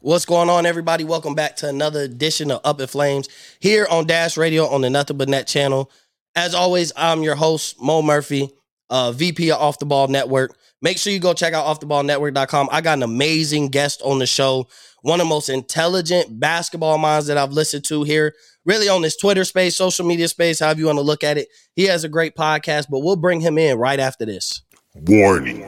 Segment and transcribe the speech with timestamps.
[0.00, 1.04] What's going on, everybody?
[1.04, 3.30] Welcome back to another edition of Up in Flames
[3.60, 5.90] here on Dash Radio on the Nothing But Net channel.
[6.34, 8.50] As always, I'm your host, Mo Murphy,
[8.90, 10.54] uh, VP of Off the Ball Network.
[10.82, 12.68] Make sure you go check out offtheballnetwork.com.
[12.70, 14.68] I got an amazing guest on the show,
[15.00, 18.34] one of the most intelligent basketball minds that I've listened to here,
[18.66, 21.48] really on this Twitter space, social media space, however you want to look at it.
[21.74, 24.60] He has a great podcast, but we'll bring him in right after this.
[24.94, 25.64] Warning.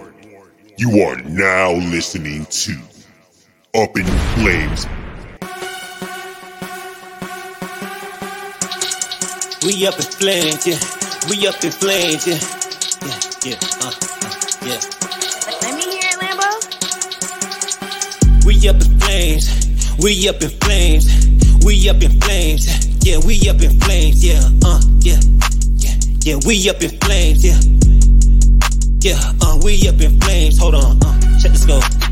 [0.76, 2.76] You are now listening to
[3.74, 4.86] Up in Flames.
[9.62, 10.78] We up in flames, yeah.
[11.28, 12.40] We up in flames, yeah.
[13.04, 14.32] Yeah, yeah, uh, uh,
[14.64, 14.80] yeah.
[15.60, 16.48] Let me hear it, Lambo.
[18.46, 19.46] We up in flames.
[19.98, 21.06] We up in flames.
[21.62, 22.66] We up in flames.
[23.04, 24.24] Yeah, we up in flames.
[24.24, 25.20] Yeah, uh, yeah,
[25.76, 26.36] yeah, yeah.
[26.46, 27.44] We up in flames.
[27.44, 27.60] Yeah,
[29.02, 29.20] yeah.
[29.42, 30.58] Uh, we up in flames.
[30.58, 31.02] Hold on.
[31.02, 32.07] Uh, check the scope.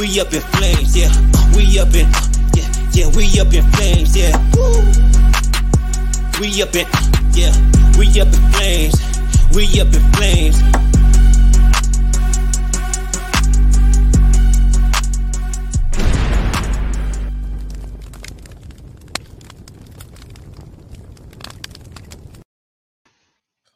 [0.00, 0.96] We up in flames.
[0.96, 1.12] Yeah,
[1.54, 2.08] we up in.
[2.54, 3.08] Yeah, yeah.
[3.14, 4.16] We up in flames.
[4.16, 4.32] Yeah.
[6.40, 6.86] We up in.
[7.34, 7.52] Yeah,
[7.98, 8.94] we up in flames.
[9.54, 10.56] We up in flames.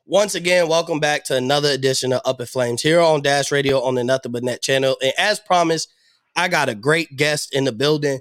[0.07, 3.83] Once again, welcome back to another edition of Up in Flames here on Dash Radio
[3.83, 4.97] on the Nothing But Net channel.
[5.03, 5.93] And as promised,
[6.37, 8.21] I got a great guest in the building.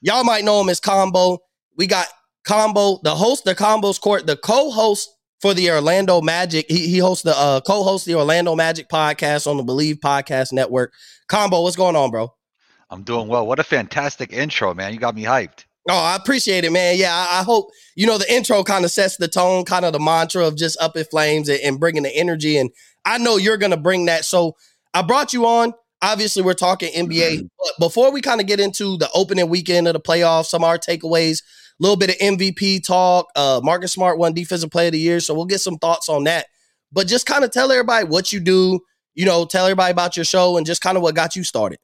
[0.00, 1.38] Y'all might know him as Combo.
[1.76, 2.06] We got
[2.44, 5.08] Combo, the host of Combo's Court, the co-host
[5.40, 6.66] for the Orlando Magic.
[6.68, 10.92] He, he hosts the uh, co-host the Orlando Magic podcast on the Believe Podcast Network.
[11.28, 12.32] Combo, what's going on, bro?
[12.90, 13.46] I'm doing well.
[13.46, 14.92] What a fantastic intro, man.
[14.92, 15.64] You got me hyped.
[15.88, 16.96] Oh, I appreciate it, man.
[16.96, 19.92] Yeah, I, I hope you know the intro kind of sets the tone, kind of
[19.92, 22.56] the mantra of just up in flames and, and bringing the energy.
[22.56, 22.70] And
[23.04, 24.24] I know you're gonna bring that.
[24.24, 24.56] So
[24.94, 25.74] I brought you on.
[26.04, 27.48] Obviously, we're talking NBA.
[27.58, 30.68] But before we kind of get into the opening weekend of the playoffs, some of
[30.68, 33.28] our takeaways, a little bit of MVP talk.
[33.34, 36.24] Uh, Marcus Smart won Defensive Player of the Year, so we'll get some thoughts on
[36.24, 36.46] that.
[36.92, 38.80] But just kind of tell everybody what you do.
[39.14, 41.78] You know, tell everybody about your show and just kind of what got you started.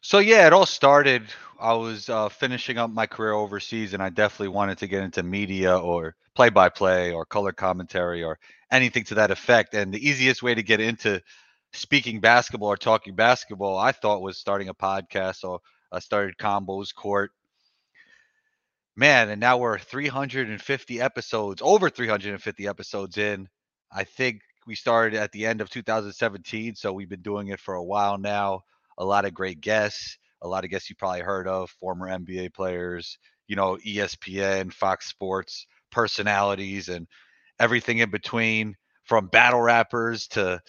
[0.00, 1.24] So yeah, it all started.
[1.60, 5.22] I was uh, finishing up my career overseas, and I definitely wanted to get into
[5.22, 8.38] media or play-by-play or color commentary or
[8.70, 9.74] anything to that effect.
[9.74, 11.20] And the easiest way to get into
[11.72, 15.36] speaking basketball or talking basketball, I thought, was starting a podcast.
[15.36, 15.60] So
[15.92, 17.30] I started Combos Court.
[18.96, 23.48] Man, and now we're 350 episodes, over 350 episodes in.
[23.92, 27.74] I think we started at the end of 2017, so we've been doing it for
[27.74, 28.62] a while now.
[28.98, 32.52] A lot of great guests, a lot of guests you probably heard of, former NBA
[32.52, 37.06] players, you know, ESPN, Fox Sports personalities, and
[37.60, 38.74] everything in between,
[39.04, 40.60] from battle rappers to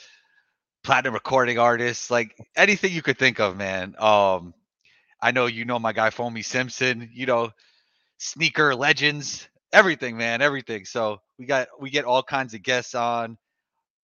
[0.83, 3.95] platinum recording artists, like anything you could think of, man.
[3.99, 4.53] Um,
[5.21, 7.51] I know you know my guy Foamy Simpson, you know,
[8.17, 10.85] sneaker legends, everything, man, everything.
[10.85, 13.37] So we got we get all kinds of guests on,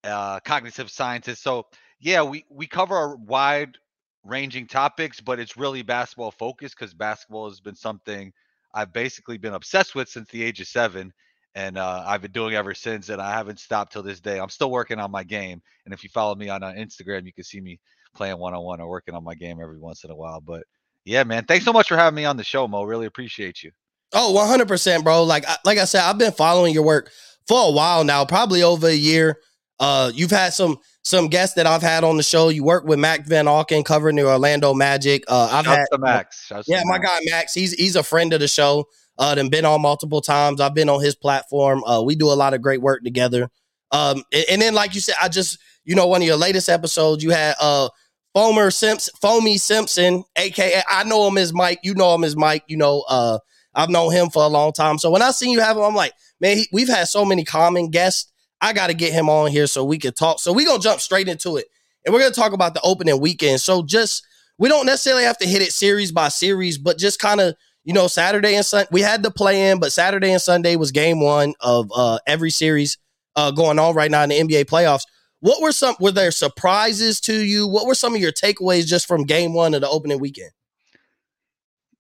[0.03, 1.41] uh, cognitive scientists.
[1.41, 1.67] So
[1.99, 3.77] yeah, we we cover a wide
[4.23, 8.33] ranging topics, but it's really basketball focused because basketball has been something
[8.73, 11.13] I've basically been obsessed with since the age of seven.
[11.55, 14.39] And uh, I've been doing ever since, and I haven't stopped till this day.
[14.39, 17.31] I'm still working on my game, and if you follow me on uh, Instagram, you
[17.33, 17.79] can see me
[18.13, 20.41] playing one on one or working on my game every once in a while.
[20.41, 20.63] But
[21.05, 22.83] yeah, man, thanks so much for having me on the show, Mo.
[22.83, 23.71] Really appreciate you.
[24.13, 25.23] Oh, 100%, bro.
[25.23, 27.09] Like I- like I said, I've been following your work
[27.47, 29.37] for a while now, probably over a year.
[29.77, 32.47] Uh you've had some some guests that I've had on the show.
[32.47, 35.25] You work with Mac Van Auken covering the Orlando Magic.
[35.27, 36.45] Uh I've Shouts had Max.
[36.45, 37.09] Shouts Yeah, my Max.
[37.09, 38.85] guy Max, he's he's a friend of the show.
[39.17, 40.59] Uh and been on multiple times.
[40.61, 41.83] I've been on his platform.
[41.83, 43.49] Uh we do a lot of great work together.
[43.91, 46.69] Um and, and then like you said, I just you know one of your latest
[46.69, 47.89] episodes you had uh
[48.35, 51.79] Foamer Simpson, Foamy Simpson, aka I know him as Mike.
[51.83, 52.63] You know him as Mike.
[52.67, 53.39] You know, uh,
[53.73, 54.97] I've known him for a long time.
[54.97, 56.11] So when I seen you have him, I'm like,
[56.41, 58.31] man, he, we've had so many common guests.
[58.59, 60.39] I got to get him on here so we can talk.
[60.39, 61.67] So we gonna jump straight into it,
[62.05, 63.61] and we're gonna talk about the opening weekend.
[63.61, 64.25] So just
[64.57, 67.55] we don't necessarily have to hit it series by series, but just kind of
[67.85, 70.91] you know Saturday and Sunday we had the play in, but Saturday and Sunday was
[70.91, 72.97] game one of uh, every series
[73.35, 75.03] uh, going on right now in the NBA playoffs.
[75.39, 77.67] What were some were there surprises to you?
[77.67, 80.51] What were some of your takeaways just from game one of the opening weekend?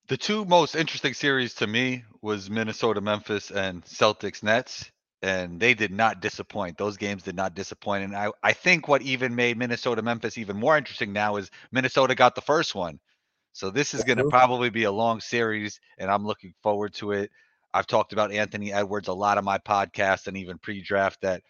[0.07, 4.91] The two most interesting series to me was Minnesota Memphis and Celtics Nets.
[5.21, 6.77] And they did not disappoint.
[6.77, 8.03] Those games did not disappoint.
[8.03, 12.13] And I, I think what even made Minnesota Memphis even more interesting now is Minnesota
[12.13, 12.99] got the first one.
[13.55, 17.13] So this is going to probably be a long series, and I'm looking forward to
[17.13, 17.31] it.
[17.73, 21.41] I've talked about Anthony Edwards a lot on my podcast and even pre-draft that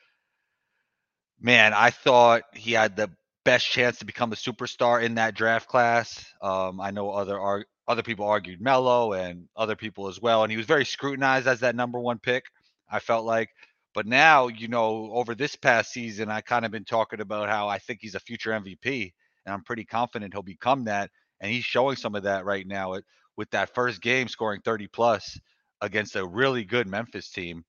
[1.42, 3.10] man, I thought he had the
[3.44, 6.24] best chance to become a superstar in that draft class.
[6.44, 10.52] Um, I know other ar- other people argued Melo and other people as well, and
[10.52, 12.46] he was very scrutinized as that number one pick.
[12.88, 13.50] I felt like,
[13.96, 17.68] but now you know, over this past season, I kind of been talking about how
[17.68, 19.12] I think he's a future MVP,
[19.48, 21.10] and I'm pretty confident he'll become that,
[21.40, 22.98] and he's showing some of that right now
[23.38, 25.40] with that first game, scoring 30 plus
[25.82, 27.64] against a really good Memphis team.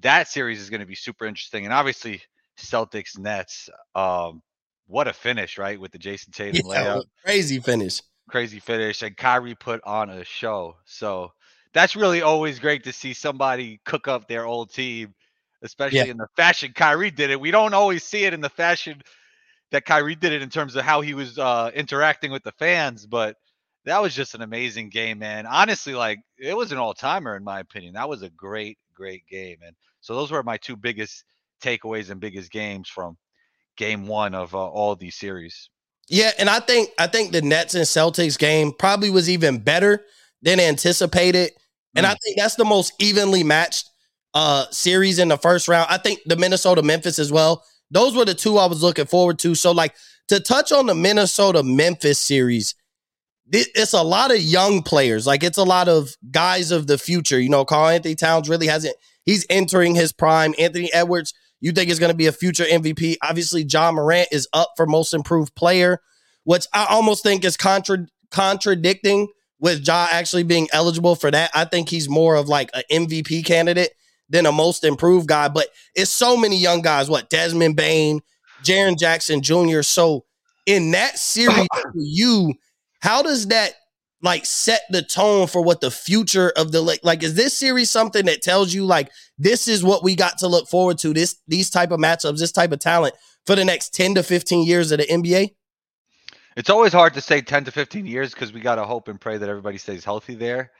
[0.00, 2.20] That series is going to be super interesting, and obviously
[2.58, 3.68] Celtics Nets.
[3.94, 4.42] Um,
[4.86, 5.80] what a finish, right?
[5.80, 7.04] With the Jayson Tatum yeah, layup.
[7.24, 8.00] Crazy finish.
[8.28, 9.02] Crazy finish.
[9.02, 10.76] And Kyrie put on a show.
[10.84, 11.32] So
[11.72, 15.14] that's really always great to see somebody cook up their old team,
[15.62, 16.04] especially yeah.
[16.04, 17.40] in the fashion Kyrie did it.
[17.40, 19.02] We don't always see it in the fashion
[19.70, 23.06] that Kyrie did it in terms of how he was uh, interacting with the fans,
[23.06, 23.36] but
[23.84, 25.46] that was just an amazing game, man.
[25.46, 27.94] Honestly, like it was an all timer in my opinion.
[27.94, 29.58] That was a great, great game.
[29.64, 31.24] And so those were my two biggest
[31.62, 33.16] takeaways and biggest games from
[33.76, 35.70] game one of uh, all these series.
[36.08, 40.04] Yeah, and I think I think the Nets and Celtics game probably was even better
[40.42, 41.52] than anticipated,
[41.96, 42.10] and mm.
[42.10, 43.88] I think that's the most evenly matched
[44.34, 45.86] uh series in the first round.
[45.88, 47.64] I think the Minnesota Memphis as well.
[47.94, 49.54] Those were the two I was looking forward to.
[49.54, 49.94] So like
[50.28, 52.74] to touch on the Minnesota Memphis series,
[53.50, 55.26] it's a lot of young players.
[55.26, 57.40] Like it's a lot of guys of the future.
[57.40, 58.96] You know, Karl-Anthony Towns really hasn't.
[59.24, 60.54] He's entering his prime.
[60.58, 63.16] Anthony Edwards you think is going to be a future MVP.
[63.22, 66.00] Obviously, Ja Morant is up for most improved player,
[66.42, 69.28] which I almost think is contra- contradicting
[69.60, 71.50] with Ja actually being eligible for that.
[71.54, 73.94] I think he's more of like an MVP candidate
[74.28, 75.48] than a most improved guy.
[75.48, 77.08] But it's so many young guys.
[77.08, 78.20] What Desmond Bane,
[78.62, 79.82] Jaren Jackson Jr.
[79.82, 80.24] So
[80.66, 82.54] in that series, you
[83.00, 83.74] how does that
[84.24, 87.90] like set the tone for what the future of the like like is this series
[87.90, 91.36] something that tells you like this is what we got to look forward to this
[91.46, 94.90] these type of matchups this type of talent for the next 10 to 15 years
[94.90, 95.54] of the NBA
[96.56, 99.20] it's always hard to say 10 to 15 years because we got to hope and
[99.20, 100.72] pray that everybody stays healthy there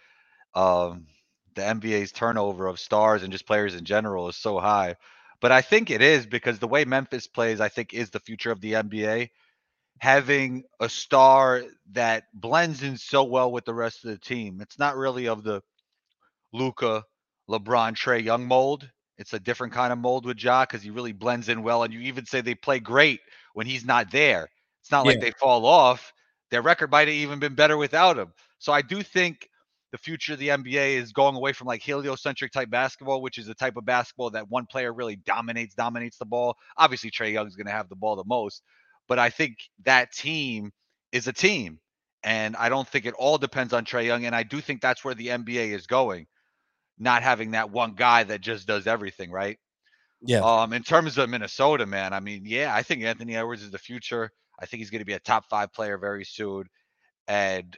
[0.54, 1.06] um
[1.54, 4.96] the NBA's turnover of stars and just players in general is so high
[5.40, 8.50] but I think it is because the way Memphis plays I think is the future
[8.50, 9.28] of the NBA
[9.98, 11.62] having a star
[11.92, 14.60] that blends in so well with the rest of the team.
[14.60, 15.62] It's not really of the
[16.52, 17.04] Luka,
[17.48, 18.88] LeBron, Trae Young mold.
[19.18, 21.84] It's a different kind of mold with Ja because he really blends in well.
[21.84, 23.20] And you even say they play great
[23.52, 24.48] when he's not there.
[24.80, 25.12] It's not yeah.
[25.12, 26.12] like they fall off.
[26.50, 28.32] Their record might have even been better without him.
[28.58, 29.48] So I do think
[29.94, 33.46] the future of the NBA is going away from like heliocentric type basketball, which is
[33.46, 36.56] the type of basketball that one player really dominates, dominates the ball.
[36.76, 38.64] Obviously, Trae Young is going to have the ball the most,
[39.06, 40.72] but I think that team
[41.12, 41.78] is a team.
[42.24, 44.24] And I don't think it all depends on Trae Young.
[44.24, 46.26] And I do think that's where the NBA is going,
[46.98, 49.60] not having that one guy that just does everything, right?
[50.22, 50.40] Yeah.
[50.40, 53.78] Um, in terms of Minnesota, man, I mean, yeah, I think Anthony Edwards is the
[53.78, 54.32] future.
[54.58, 56.64] I think he's going to be a top five player very soon.
[57.28, 57.76] And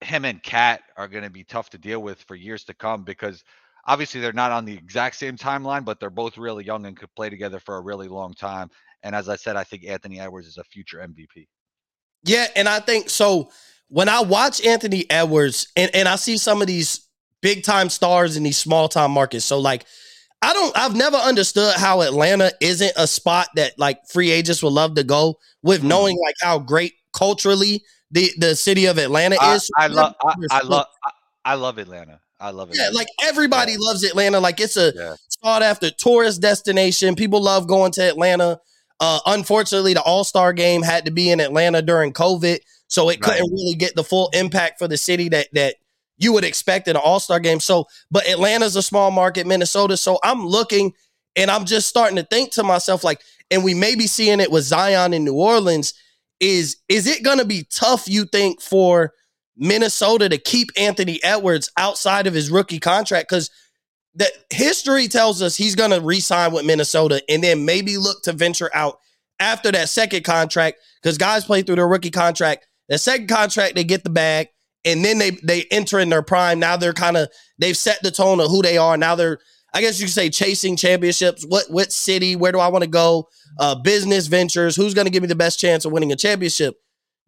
[0.00, 3.02] him and KAT are going to be tough to deal with for years to come
[3.02, 3.44] because
[3.86, 7.14] obviously they're not on the exact same timeline, but they're both really young and could
[7.14, 8.70] play together for a really long time.
[9.02, 11.46] And as I said, I think Anthony Edwards is a future MVP.
[12.24, 13.50] Yeah, and I think so.
[13.88, 17.08] When I watch Anthony Edwards and, and I see some of these
[17.40, 19.86] big time stars in these small time markets, so like
[20.42, 24.72] I don't I've never understood how Atlanta isn't a spot that like free agents would
[24.72, 25.88] love to go with mm-hmm.
[25.88, 29.70] knowing like how great culturally the the city of Atlanta is.
[29.76, 31.10] I, love I, I love I,
[31.44, 32.20] I love Atlanta.
[32.38, 32.76] I love it.
[32.78, 33.78] Yeah, like everybody yeah.
[33.80, 34.40] loves Atlanta.
[34.40, 35.14] Like it's a yeah.
[35.42, 37.14] sought after tourist destination.
[37.14, 38.60] People love going to Atlanta.
[39.00, 43.20] Uh, unfortunately, the All Star game had to be in Atlanta during COVID, so it
[43.20, 45.76] couldn't really get the full impact for the city that that
[46.18, 47.60] you would expect in an All Star game.
[47.60, 49.96] So, but Atlanta's a small market, Minnesota.
[49.96, 50.92] So I'm looking
[51.36, 54.50] and I'm just starting to think to myself, like, and we may be seeing it
[54.50, 55.94] with Zion in New Orleans.
[56.40, 58.08] Is is it going to be tough?
[58.08, 59.12] You think for
[59.56, 63.50] Minnesota to keep Anthony Edwards outside of his rookie contract because
[64.14, 68.32] that history tells us he's going to re-sign with Minnesota and then maybe look to
[68.32, 68.98] venture out
[69.38, 72.66] after that second contract because guys play through their rookie contract.
[72.88, 74.48] The second contract, they get the bag,
[74.84, 76.58] and then they they enter in their prime.
[76.58, 77.28] Now they're kind of
[77.58, 78.96] they've set the tone of who they are.
[78.96, 79.38] Now they're
[79.76, 81.44] I guess you could say chasing championships.
[81.44, 82.34] What what city?
[82.34, 83.28] Where do I want to go?
[83.58, 84.74] Uh, business ventures.
[84.74, 86.76] Who's going to give me the best chance of winning a championship?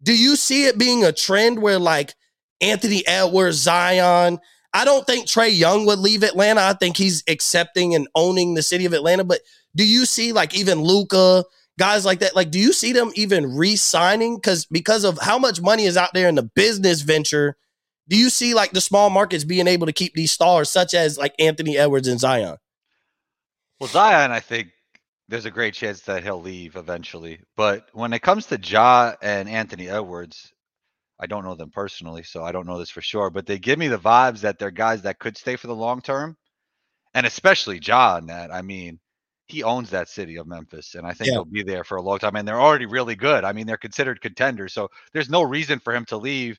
[0.01, 2.15] Do you see it being a trend where like
[2.59, 4.39] Anthony Edwards, Zion,
[4.73, 6.61] I don't think Trae Young would leave Atlanta.
[6.61, 9.23] I think he's accepting and owning the city of Atlanta.
[9.23, 9.41] But
[9.75, 11.43] do you see like even Luka,
[11.77, 12.35] guys like that?
[12.35, 14.37] Like, do you see them even re-signing?
[14.37, 17.57] Because because of how much money is out there in the business venture,
[18.09, 21.17] do you see like the small markets being able to keep these stars such as
[21.17, 22.57] like Anthony Edwards and Zion?
[23.79, 24.69] Well, Zion, I think
[25.29, 27.39] there's a great chance that he'll leave eventually.
[27.55, 30.51] But when it comes to Ja and Anthony Edwards,
[31.19, 33.29] I don't know them personally, so I don't know this for sure.
[33.29, 36.01] But they give me the vibes that they're guys that could stay for the long
[36.01, 36.35] term,
[37.13, 38.17] and especially Ja.
[38.17, 38.99] In that, I mean,
[39.47, 41.33] he owns that city of Memphis, and I think Yeah.
[41.33, 42.35] he'll be there for a long time.
[42.35, 43.43] And they're already really good.
[43.43, 46.57] I mean, they're considered contenders, so there's no reason for him to leave.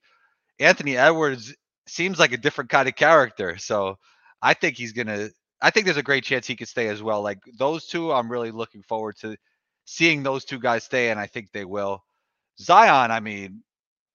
[0.60, 1.54] Anthony Edwards
[1.86, 3.96] seems like a different kind of character, so
[4.42, 5.30] I think he's gonna.
[5.62, 7.22] I think there's a great chance he could stay as well.
[7.22, 9.36] Like those two, I'm really looking forward to
[9.86, 12.04] seeing those two guys stay, and I think they will.
[12.60, 13.62] Zion, I mean,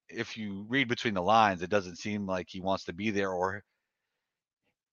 [0.10, 3.32] if you read between the lines, it doesn't seem like he wants to be there
[3.32, 3.64] or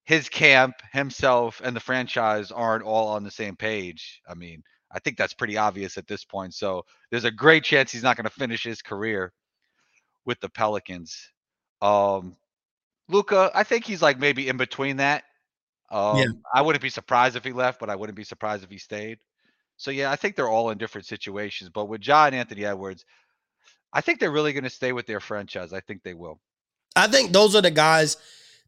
[0.05, 4.21] his camp, himself, and the franchise aren't all on the same page.
[4.27, 6.53] I mean, I think that's pretty obvious at this point.
[6.53, 9.31] So there's a great chance he's not going to finish his career
[10.25, 11.32] with the Pelicans.
[11.83, 12.35] Um,
[13.09, 15.25] Luka, I think he's like maybe in between that.
[15.91, 16.25] Um, Yeah.
[16.53, 19.19] I wouldn't be surprised if he left, but I wouldn't be surprised if he stayed.
[19.77, 21.69] So yeah, I think they're all in different situations.
[21.69, 23.05] But with John and Anthony Edwards,
[23.91, 25.73] I think they're really going to stay with their franchise.
[25.73, 26.39] I think they will.
[26.95, 28.17] I think those are the guys.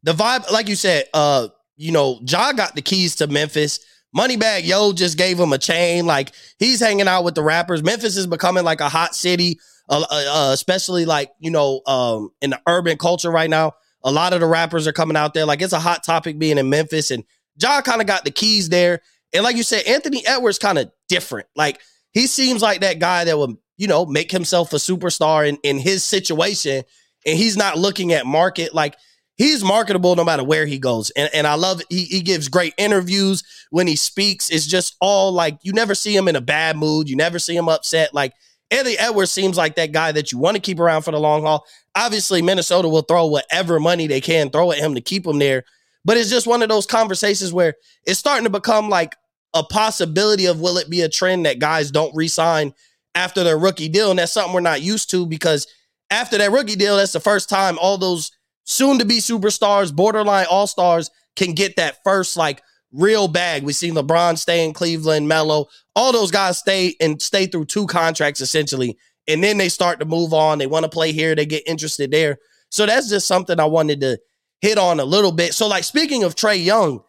[0.02, 3.80] The vibe, like you said, uh, you know, Ja got the keys to Memphis.
[4.16, 6.06] Moneybagg Yo just gave him a chain.
[6.06, 7.82] Like he's hanging out with the rappers.
[7.82, 9.58] Memphis is becoming like a hot city,
[9.88, 13.72] uh, uh, especially like you know, um, in the urban culture right now.
[14.04, 15.46] A lot of the rappers are coming out there.
[15.46, 17.24] Like it's a hot topic being in Memphis, and
[17.58, 19.00] John kind of got the keys there.
[19.34, 21.48] And like you said, Anthony Edwards kind of different.
[21.56, 21.80] Like
[22.12, 25.78] he seems like that guy that would, you know, make himself a superstar in, in
[25.78, 26.84] his situation.
[27.26, 28.74] And he's not looking at market.
[28.74, 28.96] Like
[29.36, 31.10] he's marketable no matter where he goes.
[31.10, 34.48] And, and I love he, he gives great interviews when he speaks.
[34.48, 37.08] It's just all like you never see him in a bad mood.
[37.08, 38.14] You never see him upset.
[38.14, 38.32] Like
[38.70, 41.42] Anthony Edwards seems like that guy that you want to keep around for the long
[41.42, 41.64] haul.
[41.94, 45.64] Obviously, Minnesota will throw whatever money they can throw at him to keep him there.
[46.04, 49.16] But it's just one of those conversations where it's starting to become like
[49.54, 52.74] a possibility of will it be a trend that guys don't resign
[53.14, 54.10] after their rookie deal?
[54.10, 55.66] And that's something we're not used to because
[56.10, 58.32] after that rookie deal, that's the first time all those
[58.64, 62.62] soon to be superstars, borderline all stars can get that first like
[62.92, 63.62] real bag.
[63.62, 67.86] We see LeBron stay in Cleveland, Melo, all those guys stay and stay through two
[67.86, 68.96] contracts essentially.
[69.28, 70.58] And then they start to move on.
[70.58, 72.38] They want to play here, they get interested there.
[72.70, 74.18] So that's just something I wanted to
[74.60, 75.54] hit on a little bit.
[75.54, 77.02] So, like speaking of Trae Young,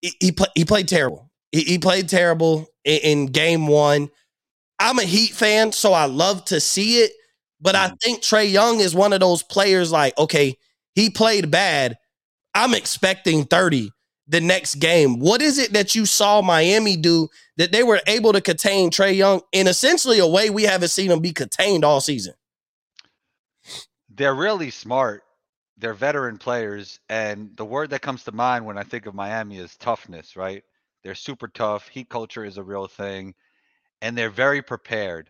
[0.00, 1.30] he he, play, he played terrible.
[1.52, 4.08] He, he played terrible in, in game one.
[4.78, 7.12] I'm a Heat fan, so I love to see it.
[7.60, 8.00] But I mm.
[8.00, 10.56] think Trae Young is one of those players like, okay,
[10.94, 11.98] he played bad.
[12.54, 13.90] I'm expecting 30
[14.30, 15.18] the next game.
[15.18, 19.14] What is it that you saw Miami do that they were able to contain Trae
[19.14, 22.34] Young in essentially a way we haven't seen him be contained all season?
[24.08, 25.24] They're really smart.
[25.76, 27.00] They're veteran players.
[27.08, 30.62] And the word that comes to mind when I think of Miami is toughness, right?
[31.02, 31.88] They're super tough.
[31.88, 33.34] Heat culture is a real thing.
[34.00, 35.28] And they're very prepared.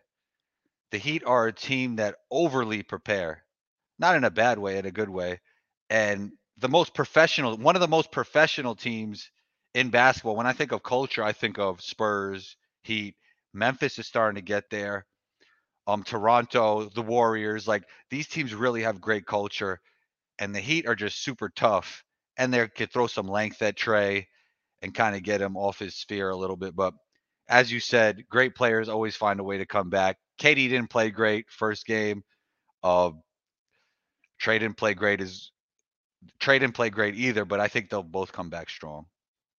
[0.90, 3.44] The Heat are a team that overly prepare,
[3.98, 5.40] not in a bad way, in a good way.
[5.88, 9.30] And the most professional, one of the most professional teams
[9.74, 10.36] in basketball.
[10.36, 13.16] When I think of culture, I think of Spurs, Heat.
[13.52, 15.06] Memphis is starting to get there.
[15.86, 19.80] Um, Toronto, the Warriors, like these teams really have great culture,
[20.38, 22.04] and the Heat are just super tough,
[22.36, 24.26] and they could throw some length at Trae
[24.82, 26.76] and kind of get him off his sphere a little bit.
[26.76, 26.94] But
[27.48, 30.16] as you said, great players always find a way to come back.
[30.40, 32.22] KD didn't play great first game.
[32.82, 33.10] Uh,
[34.40, 35.50] Trae didn't play great as
[36.40, 39.06] Trae didn't play great either, but I think they'll both come back strong.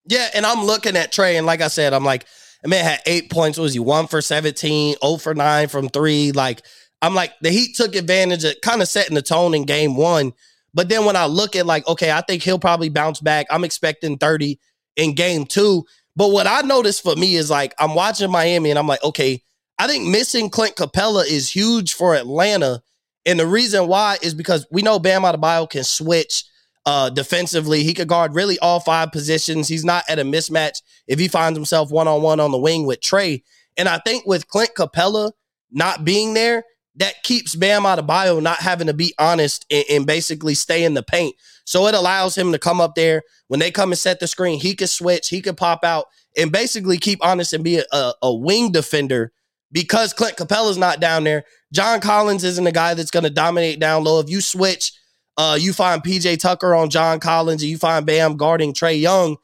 [0.06, 2.26] Yeah, and I'm looking at Trae, and like I said, I'm like,
[2.64, 3.58] I man had eight points.
[3.58, 6.32] What was he one for 17, 0 for nine from three?
[6.32, 6.62] Like,
[7.02, 10.34] I'm like, the Heat took advantage of kind of setting the tone in game one.
[10.74, 13.48] But then when I look at like, okay, I think he'll probably bounce back.
[13.50, 14.60] I'm expecting 30
[14.96, 15.86] in game two.
[16.16, 19.42] But what I noticed for me is like, I'm watching Miami and I'm like, okay,
[19.80, 22.82] I think missing Clint Capela is huge for Atlanta.
[23.26, 26.44] And the reason why is because we know Bam Adebayo can switch
[26.86, 27.84] uh, defensively.
[27.84, 29.68] He could guard really all five positions.
[29.68, 32.86] He's not at a mismatch if he finds himself one on one on the wing
[32.86, 33.44] with Trae.
[33.78, 35.32] And I think with Clint Capela
[35.72, 36.64] not being there,
[36.96, 41.04] that keeps Bam Adebayo not having to be honest and, and basically stay in the
[41.04, 41.36] paint.
[41.64, 44.60] So it allows him to come up there when they come and set the screen.
[44.60, 46.06] He can switch, he can pop out,
[46.38, 49.32] and basically keep honest and be a, a, a wing defender
[49.72, 51.46] because Clint Capela's not down there.
[51.74, 54.20] John Collins isn't a guy that's going to dominate down low.
[54.20, 54.94] If you switch,
[55.38, 59.38] uh, you find PJ Tucker on John Collins and you find Bam guarding Trae Young,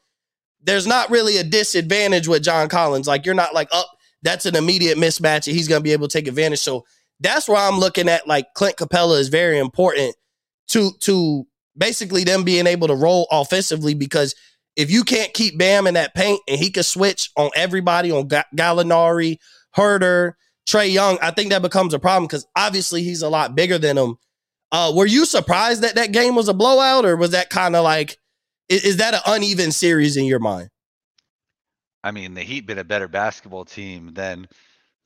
[0.62, 3.06] there's not really a disadvantage with John Collins.
[3.06, 3.86] Like you're not like, oh,
[4.22, 6.60] that's an immediate mismatch and he's going to be able to take advantage.
[6.60, 6.84] So
[7.20, 10.14] that's where I'm looking at like Clint Capela is very important
[10.68, 14.34] to to basically them being able to roll offensively because
[14.76, 18.28] if you can't keep Bam in that paint and he can switch on everybody on
[18.28, 19.38] Ga- Gallinari,
[19.76, 20.34] Huerter,
[20.68, 23.96] Trae Young, I think that becomes a problem because obviously he's a lot bigger than
[23.96, 24.18] him.
[24.70, 27.84] Uh, were you surprised that that game was a blowout, or was that kind of
[27.84, 28.18] like
[28.68, 30.68] is, is that an uneven series in your mind?
[32.04, 34.46] I mean, the Heat been a better basketball team than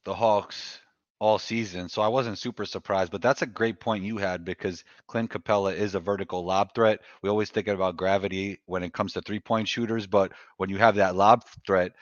[0.05, 0.81] the Hawks
[1.21, 3.13] all season, so I wasn't super surprised.
[3.13, 6.99] But that's a great point you had because Clint Capela is a vertical lob threat.
[7.23, 10.79] We always think about gravity when it comes to three point shooters, but when you
[10.79, 11.93] have that lob threat,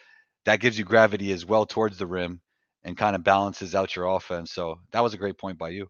[0.47, 2.41] that gives you gravity as well towards the rim
[2.85, 4.53] and kind of balances out your offense.
[4.53, 5.89] So that was a great point by you.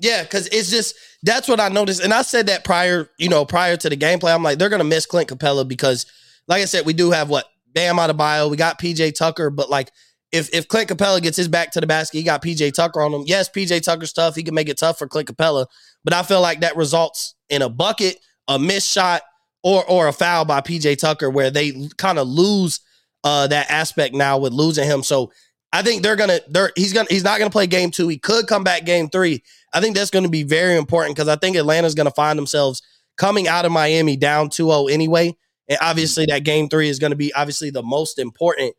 [0.00, 3.44] Yeah, because it's just that's what I noticed, and I said that prior, you know,
[3.44, 4.32] prior to the gameplay.
[4.32, 6.06] I'm like, they're gonna miss Clint Capela because,
[6.46, 8.48] like I said, we do have what Bam bio.
[8.48, 9.90] we got PJ Tucker, but like
[10.32, 13.12] if if Clint Capela gets his back to the basket, he got PJ Tucker on
[13.12, 13.24] him.
[13.26, 14.36] Yes, PJ Tucker's tough.
[14.36, 15.66] He can make it tough for Clint Capela,
[16.04, 19.22] but I feel like that results in a bucket, a missed shot,
[19.62, 22.80] or or a foul by PJ Tucker, where they kind of lose
[23.24, 25.02] uh that aspect now with losing him.
[25.02, 25.32] So
[25.72, 28.08] I think they're gonna they're he's gonna he's not gonna play game two.
[28.08, 29.42] He could come back game three.
[29.72, 32.82] I think that's gonna be very important because I think Atlanta's gonna find themselves
[33.16, 35.36] coming out of Miami down 2-0 anyway.
[35.68, 38.74] And obviously that game three is gonna be obviously the most important.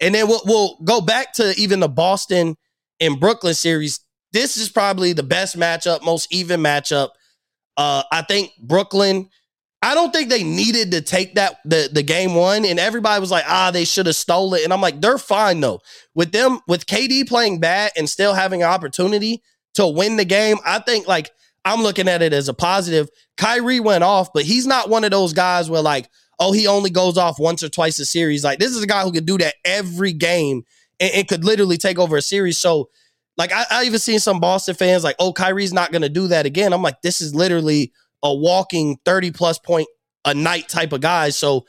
[0.00, 2.56] And then we'll, we'll go back to even the Boston
[3.00, 4.00] and Brooklyn series.
[4.32, 7.10] This is probably the best matchup, most even matchup.
[7.76, 9.30] Uh, I think Brooklyn.
[9.84, 13.30] I don't think they needed to take that the the game one, and everybody was
[13.30, 14.64] like, ah, they should have stole it.
[14.64, 15.80] And I'm like, they're fine though.
[16.14, 19.42] With them, with KD playing bad and still having an opportunity
[19.74, 21.30] to win the game, I think like
[21.66, 23.10] I'm looking at it as a positive.
[23.36, 26.08] Kyrie went off, but he's not one of those guys where like,
[26.40, 28.42] oh, he only goes off once or twice a series.
[28.42, 30.62] Like this is a guy who could do that every game
[30.98, 32.58] and it could literally take over a series.
[32.58, 32.88] So,
[33.36, 36.46] like, I, I even seen some Boston fans like, oh, Kyrie's not to do that
[36.46, 36.72] again.
[36.72, 37.92] I'm like, this is literally
[38.24, 39.86] a walking 30 plus point
[40.24, 41.28] a night type of guy.
[41.30, 41.66] So,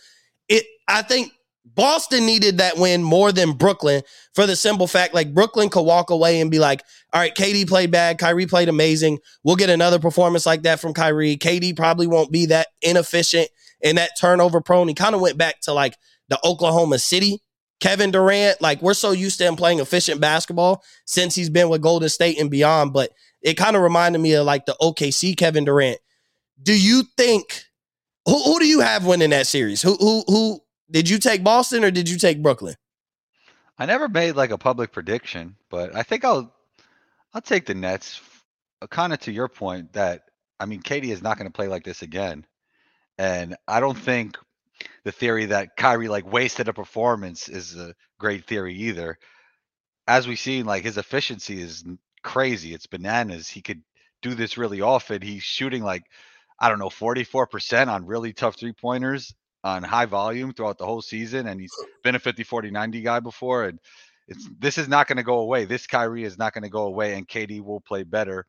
[0.50, 1.32] it, I think
[1.66, 4.02] Boston needed that win more than Brooklyn
[4.34, 6.82] for the simple fact like Brooklyn could walk away and be like,
[7.12, 9.20] all right, KD played bad, Kyrie played amazing.
[9.44, 11.38] We'll get another performance like that from Kyrie.
[11.38, 13.50] KD probably won't be that inefficient
[13.84, 14.88] and that turnover prone.
[14.88, 15.98] He kind of went back to like
[16.30, 17.42] the Oklahoma City
[17.80, 18.62] Kevin Durant.
[18.62, 22.40] Like we're so used to him playing efficient basketball since he's been with Golden State
[22.40, 26.00] and beyond, but it kind of reminded me of like the OKC Kevin Durant.
[26.62, 27.66] Do you think
[28.26, 29.82] who, who do you have winning that series?
[29.82, 32.76] Who who who did you take Boston or did you take Brooklyn?
[33.78, 36.54] I never made like a public prediction, but I think I'll
[37.34, 38.22] I'll take the Nets.
[38.82, 40.24] Uh, kind of to your point that
[40.60, 42.46] I mean, KD is not going to play like this again,
[43.18, 44.38] and I don't think
[45.04, 49.18] the theory that Kyrie like wasted a performance is a great theory either.
[50.08, 51.84] As we've seen, like his efficiency is
[52.24, 52.74] crazy.
[52.74, 53.48] It's bananas.
[53.48, 53.82] He could
[54.22, 55.22] do this really often.
[55.22, 56.04] He's shooting like
[56.60, 61.02] I don't know, 44% on really tough three pointers on high volume throughout the whole
[61.02, 61.48] season.
[61.48, 63.66] And he's been a 50, 40, 90 guy before.
[63.66, 63.80] And
[64.28, 65.66] it's this is not going to go away.
[65.66, 68.46] This Kyrie is not going to go away, and KD will play better.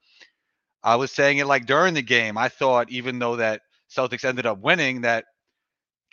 [0.82, 2.38] I was saying it like during the game.
[2.38, 5.24] I thought even though that Celtics ended up winning, that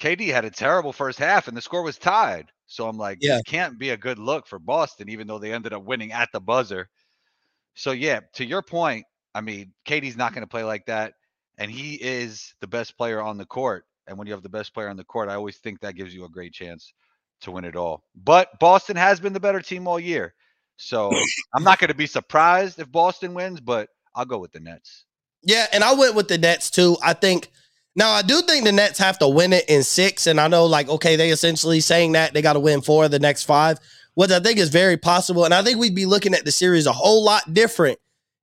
[0.01, 2.51] KD had a terrible first half and the score was tied.
[2.65, 3.35] So I'm like, Yeah.
[3.35, 6.29] this can't be a good look for Boston, even though they ended up winning at
[6.33, 6.89] the buzzer.
[7.75, 11.13] So yeah, to your point, I mean, KD's not going to play like that,
[11.57, 13.85] and he is the best player on the court.
[14.07, 16.13] And when you have the best player on the court, I always think that gives
[16.13, 16.93] you a great chance
[17.41, 18.03] to win it all.
[18.15, 20.33] But Boston has been the better team all year.
[20.77, 21.11] So
[21.53, 25.05] I'm not going to be surprised if Boston wins, but I'll go with the Nets.
[25.43, 26.97] Yeah, and I went with the Nets too.
[27.03, 27.51] I think
[27.95, 30.65] now I do think the Nets have to win it in six, and I know
[30.65, 33.77] like okay, they essentially saying that they got to win four of the next five,
[34.15, 35.45] which I think is very possible.
[35.45, 37.99] And I think we'd be looking at the series a whole lot different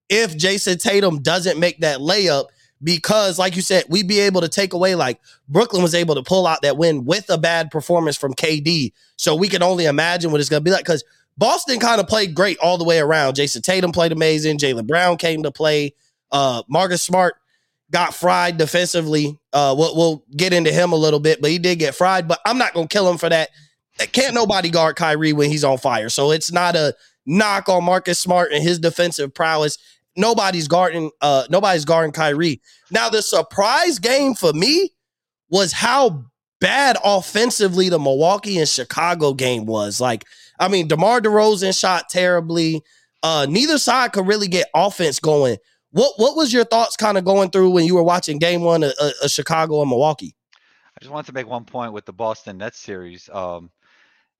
[0.08, 2.46] if Jayson Tatum doesn't make that layup.
[2.82, 6.22] Because, like you said, we'd be able to take away like Brooklyn was able to
[6.22, 8.92] pull out that win with a bad performance from KD.
[9.16, 10.84] So we can only imagine what it's going to be like.
[10.84, 11.04] Because
[11.36, 13.34] Boston kind of played great all the way around.
[13.34, 14.58] Jayson Tatum played amazing.
[14.58, 15.94] Jaylen Brown came to play.
[16.32, 17.36] Uh, Marcus Smart
[17.90, 19.38] got fried defensively.
[19.52, 22.28] Uh, we'll, we'll get into him a little bit, but he did get fried.
[22.28, 23.50] But I'm not gonna kill him for that.
[24.12, 26.08] Can't nobody guard Kyrie when he's on fire.
[26.08, 26.94] So it's not a
[27.26, 29.78] knock on Marcus Smart and his defensive prowess.
[30.16, 31.10] Nobody's guarding.
[31.20, 32.60] Uh, nobody's guarding Kyrie.
[32.90, 34.90] Now the surprise game for me
[35.48, 36.24] was how
[36.60, 40.00] bad offensively the Milwaukee and Chicago game was.
[40.00, 40.24] Like,
[40.58, 42.82] I mean, DeMar DeRozan shot terribly.
[43.22, 45.56] Uh, neither side could really get offense going.
[45.92, 48.82] What what was your thoughts kind of going through when you were watching game one
[48.84, 50.36] of, of- Chicago and Milwaukee?
[50.54, 53.28] I just wanted to make one point with the Boston Nets series.
[53.32, 53.70] Um,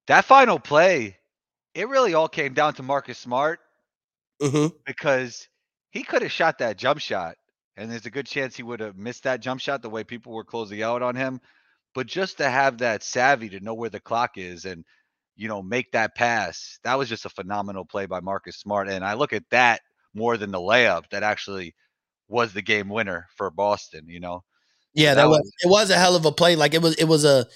[0.06, 1.16] that final play,
[1.74, 3.61] it really all came down to Marcus Smart
[4.40, 5.48] hmm because
[5.90, 7.37] he could have shot that jump shot,
[7.76, 10.33] and there's a good chance he would have missed that jump shot the way people
[10.33, 11.40] were closing out on him.
[11.94, 14.85] but just to have that savvy to know where the clock is and
[15.37, 18.88] you know make that pass, that was just a phenomenal play by Marcus Smart.
[18.88, 19.81] And I look at that
[20.14, 21.74] more than the layup that actually
[22.29, 24.05] was the game winner for Boston.
[24.09, 24.44] You know,
[24.94, 26.55] Yeah, That that was was- it was a hell of a play.
[26.57, 27.46] Like it was it was a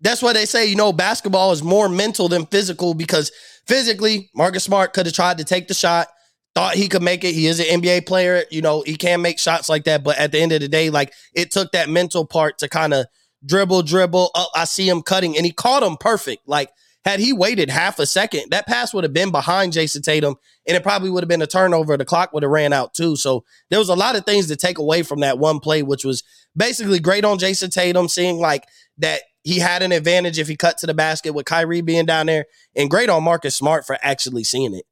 [0.00, 3.30] that's why they say, you know, basketball is more mental than physical because
[3.66, 6.08] physically, Marcus Smart could have tried to take the shot,
[6.54, 7.32] thought he could make it.
[7.32, 10.04] He is an NBA player, you know, he can make shots like that.
[10.04, 12.94] But at the end of the day, like it took that mental part to kind
[12.94, 13.06] of
[13.44, 14.30] dribble, dribble.
[14.34, 16.48] Up, I see him cutting, and he caught him perfect.
[16.48, 16.70] Like
[17.04, 20.36] had he waited half a second, that pass would have been behind Jayson Tatum,
[20.66, 21.96] and it probably would have been a turnover.
[21.96, 23.16] The clock would have ran out too.
[23.16, 26.04] So there was a lot of things to take away from that one play, which
[26.04, 26.22] was
[26.56, 28.64] basically great on Jayson Tatum, seeing like
[28.98, 32.26] that he had an advantage if he cut to the basket with Kyrie being down
[32.26, 34.86] there, and great on Marcus Smart for actually seeing it.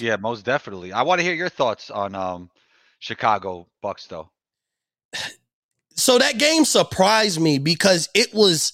[0.00, 0.92] Yeah, most definitely.
[0.92, 2.50] I want to hear your thoughts on um
[2.98, 4.30] Chicago Bucks though.
[5.94, 8.72] So that game surprised me because it was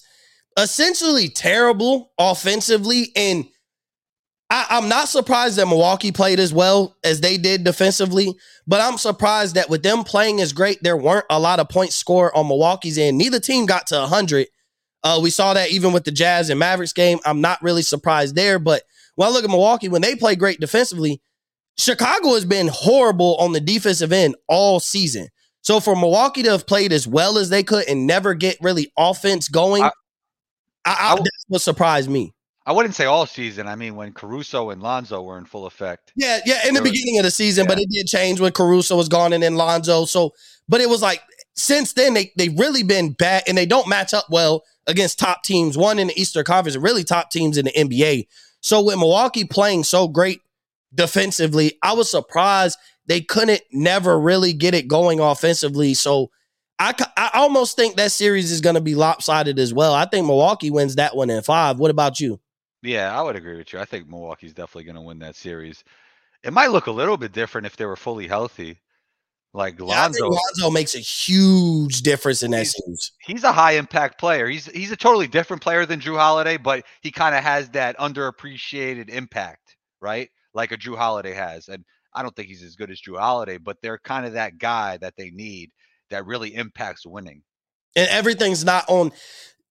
[0.57, 3.45] essentially terrible offensively, and
[4.49, 8.35] I, I'm not surprised that Milwaukee played as well as they did defensively.
[8.67, 11.95] But I'm surprised that with them playing as great, there weren't a lot of points
[11.95, 13.17] scored on Milwaukee's end.
[13.17, 14.47] Neither team got to 100.
[15.03, 17.19] Uh, we saw that even with the Jazz and Mavericks game.
[17.25, 18.57] I'm not really surprised there.
[18.57, 18.83] But
[19.15, 21.21] when I look at Milwaukee, when they play great defensively,
[21.77, 25.27] Chicago has been horrible on the defensive end all season.
[25.61, 28.91] So for Milwaukee to have played as well as they could and never get really
[28.97, 29.91] offense going, I, I-
[30.87, 32.33] I, I that's what surprised me.
[32.67, 33.67] I wouldn't say all season.
[33.67, 36.11] I mean, when Caruso and Lonzo were in full effect.
[36.15, 38.95] Yeah, yeah, in the was- beginning of the season, but it did change when Caruso
[38.95, 40.05] was gone and then Lonzo.
[40.05, 40.33] So,
[40.69, 41.21] but it was like
[41.55, 45.43] since then they they've really been bad and they don't match up well against top
[45.43, 45.77] teams.
[45.77, 48.27] One in the Eastern Conference and really top teams in the NBA.
[48.65, 50.41] So with Milwaukee playing so great
[50.91, 55.93] defensively, I was surprised they couldn't never really get it going offensively.
[55.93, 56.31] So
[56.79, 59.93] I I almost think that series is going to be lopsided as well.
[59.93, 61.77] I think Milwaukee wins that one in five.
[61.77, 62.39] What about you?
[62.81, 63.77] Yeah, I would agree with you.
[63.77, 65.83] I think Milwaukee's definitely going to win that series.
[66.43, 68.79] It might look a little bit different if they were fully healthy.
[69.55, 73.11] Like Yeah, I think Lonzo, Lonzo makes a huge difference in that He's- series.
[73.21, 74.47] he's a high impact player.
[74.47, 77.97] He's he's a totally different player than Jrue Holiday, but he kind of has that
[77.97, 80.29] underappreciated impact, right?
[80.53, 81.69] Like a Jrue Holiday has.
[81.69, 84.57] And I don't think he's as good as Jrue Holiday, but they're kind of that
[84.57, 85.71] guy that they need
[86.09, 87.41] that really impacts winning.
[87.95, 89.11] and everything's not on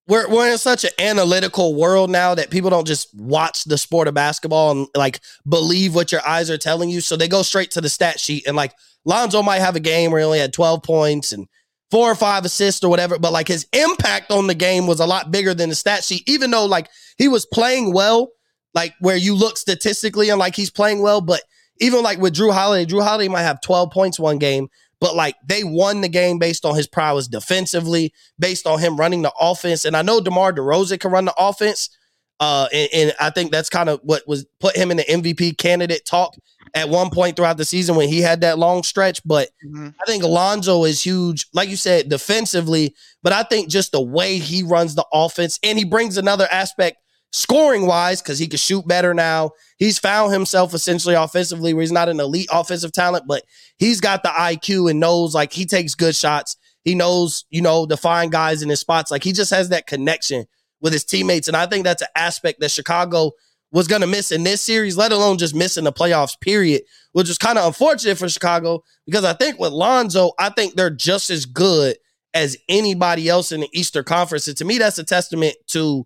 [0.07, 4.07] we're we're in such an analytical world now that people don't just watch the sport
[4.07, 7.01] of basketball and like believe what your eyes are telling you.
[7.01, 8.73] So they go straight to the stat sheet and like
[9.05, 11.47] Lonzo might have a game where he only had 12 points and
[11.91, 15.05] four or five assists or whatever, but like his impact on the game was a
[15.05, 18.29] lot bigger than the stat sheet, even though like he was playing well,
[18.73, 21.41] like where you look statistically and like he's playing well, but
[21.79, 25.35] even like with Jrue Holiday, Jrue Holiday might have 12 points one game, but like
[25.47, 29.85] they won the game based on his prowess defensively, based on him running the offense.
[29.85, 31.89] And I know DeMar DeRozan can run the offense.
[32.39, 35.57] Uh, and, and I think that's kind of what was put him in the MVP
[35.57, 36.35] candidate talk
[36.73, 39.21] at one point throughout the season when he had that long stretch.
[39.23, 39.49] But
[40.01, 42.93] I think Alonzo is huge, like you said, defensively.
[43.23, 46.97] But I think just the way he runs the offense and he brings another aspect
[47.31, 49.51] scoring wise because he can shoot better now.
[49.77, 53.43] He's found himself essentially offensively where he's not an elite offensive talent, but
[53.77, 56.57] he's got the IQ and knows like he takes good shots.
[56.83, 59.11] He knows, you know, to find guys in his spots.
[59.11, 60.45] Like he just has that connection
[60.85, 61.47] with his teammates.
[61.47, 63.31] And I think that's an aspect that Chicago
[63.71, 67.27] was going to miss in this series, let alone just missing the playoffs, period, which
[67.27, 71.31] is kind of unfortunate for Chicago because I think with Lonzo, I think they're just
[71.31, 71.97] as good
[72.35, 74.47] as anybody else in the Eastern Conference.
[74.47, 76.05] And to me, that's a testament to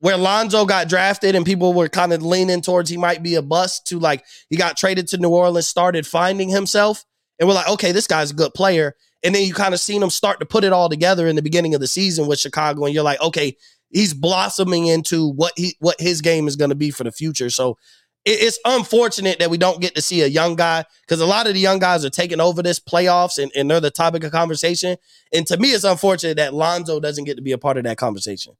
[0.00, 3.42] where Lonzo got drafted and people were kind of leaning towards he might be a
[3.42, 7.04] bust to like he got traded to New Orleans, started finding himself.
[7.38, 8.96] And we're like, okay, this guy's a good player.
[9.24, 11.42] And then you kind of seen him start to put it all together in the
[11.42, 12.84] beginning of the season with Chicago.
[12.84, 13.56] And you're like, okay,
[13.94, 17.48] he's blossoming into what he what his game is going to be for the future.
[17.48, 17.78] So
[18.26, 21.46] it- it's unfortunate that we don't get to see a young guy because a lot
[21.46, 24.32] of the young guys are taking over this playoffs and, and they're the topic of
[24.32, 24.96] conversation.
[25.32, 27.96] And to me, it's unfortunate that Lonzo doesn't get to be a part of that
[27.96, 28.54] conversation.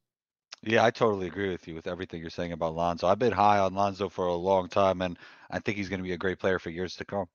[0.63, 3.05] Yeah, I totally agree with you with everything you're saying about Lonzo.
[3.05, 5.15] I've been high on Lonzo for a long time, and
[5.51, 7.25] I think he's going to be a great player for years to come.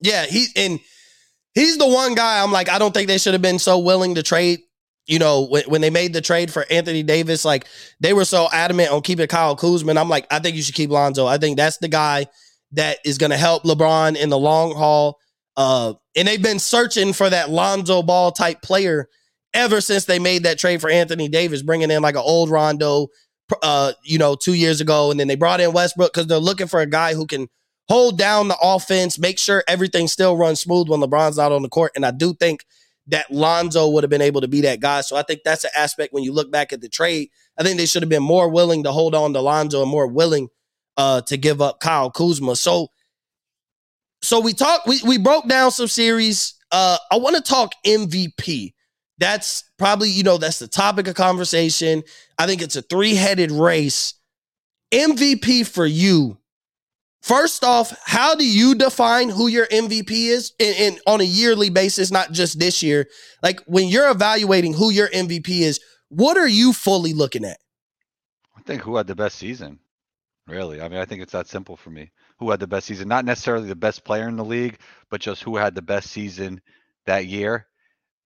[0.00, 0.80] Yeah, he and
[1.54, 4.16] he's the one guy I'm like, I don't think they should have been so willing
[4.16, 4.60] to trade.
[5.06, 7.66] You know, when, when they made the trade for Anthony Davis, like
[8.00, 9.94] they were so adamant on keeping Kyle Kuzma.
[9.94, 11.26] I'm like, I think you should keep Lonzo.
[11.26, 12.26] I think that's the guy
[12.72, 15.18] that is going to help LeBron in the long haul.
[15.56, 19.08] Uh, and they've been searching for that Lonzo Ball type player
[19.54, 23.08] ever since they made that trade for Anthony Davis, bringing in like an old Rondo,
[23.62, 26.66] uh, you know, two years ago, and then they brought in Westbrook because they're looking
[26.66, 27.48] for a guy who can
[27.88, 31.68] hold down the offense, make sure everything still runs smooth when LeBron's not on the
[31.68, 31.92] court.
[31.94, 32.64] And I do think
[33.08, 35.00] that Lonzo would have been able to be that guy.
[35.00, 37.30] So I think that's an aspect when you look back at the trade.
[37.58, 40.06] I think they should have been more willing to hold on to Lonzo and more
[40.06, 40.48] willing
[40.96, 42.56] uh, to give up Kyle Kuzma.
[42.56, 42.88] So,
[44.22, 46.54] so we talked, we, we broke down some series.
[46.72, 48.72] Uh, I want to talk MVP.
[49.18, 52.02] That's probably, you know, that's the topic of conversation.
[52.38, 54.14] I think it's a three headed race.
[54.92, 56.38] MVP for you.
[57.22, 62.10] First off, how do you define who your MVP is in, on a yearly basis,
[62.10, 63.08] not just this year?
[63.42, 67.58] Like when you're evaluating who your MVP is, what are you fully looking at?
[68.56, 69.80] I think who had the best season.
[70.46, 72.12] Really, I mean, I think it's that simple for me.
[72.38, 73.08] Who had the best season?
[73.08, 74.78] Not necessarily the best player in the league,
[75.10, 76.60] but just who had the best season
[77.06, 77.66] that year.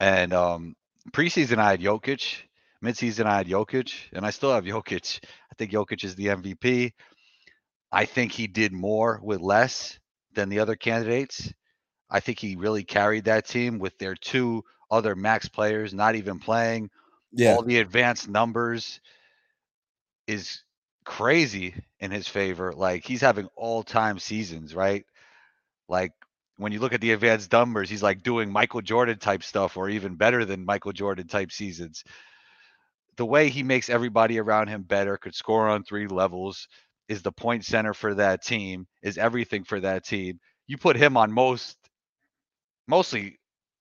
[0.00, 0.76] And um,
[1.12, 2.42] preseason, I had Jokic.
[2.84, 5.20] Midseason, I had Jokic, and I still have Jokic.
[5.22, 6.92] I think Jokic is the MVP.
[7.92, 9.98] I think he did more with less
[10.34, 11.52] than the other candidates.
[12.08, 16.38] I think he really carried that team with their two other max players not even
[16.38, 16.90] playing.
[17.32, 17.54] Yeah.
[17.54, 19.00] All the advanced numbers
[20.26, 20.62] is
[21.04, 22.72] crazy in his favor.
[22.72, 25.04] Like he's having all time seasons, right?
[25.88, 26.12] Like
[26.56, 29.88] when you look at the advanced numbers, he's like doing Michael Jordan type stuff or
[29.88, 32.04] even better than Michael Jordan type seasons.
[33.16, 36.68] The way he makes everybody around him better, could score on three levels,
[37.10, 40.40] is the point center for that team, is everything for that team.
[40.68, 41.76] You put him on most,
[42.86, 43.38] mostly,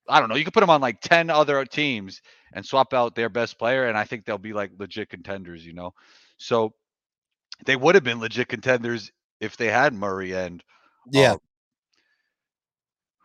[0.09, 2.21] I don't know, you could put him on like 10 other teams
[2.53, 5.73] and swap out their best player, and I think they'll be like legit contenders, you
[5.73, 5.93] know?
[6.37, 6.73] So
[7.65, 10.63] they would have been legit contenders if they had Murray and
[11.11, 11.33] Yeah.
[11.33, 11.37] uh,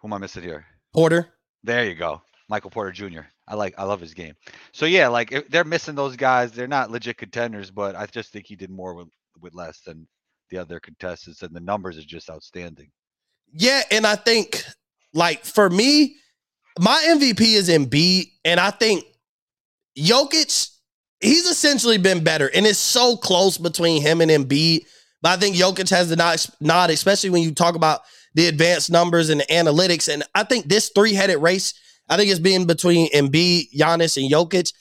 [0.00, 0.66] who am I missing here?
[0.92, 1.32] Porter.
[1.62, 2.22] There you go.
[2.48, 3.22] Michael Porter Jr.
[3.48, 4.34] I like I love his game.
[4.72, 6.52] So yeah, like if they're missing those guys.
[6.52, 9.08] They're not legit contenders, but I just think he did more with
[9.40, 10.06] with less than
[10.50, 12.90] the other contestants and the numbers are just outstanding.
[13.52, 14.64] Yeah, and I think
[15.12, 16.16] like for me,
[16.78, 19.04] my MVP is Embiid, and I think
[19.96, 20.70] Jokic,
[21.20, 24.86] he's essentially been better, and it's so close between him and Embiid.
[25.22, 28.02] But I think Jokic has the nod, especially when you talk about
[28.34, 30.12] the advanced numbers and the analytics.
[30.12, 31.72] And I think this three-headed race,
[32.08, 34.74] I think it's being between Embiid, Giannis, and Jokic.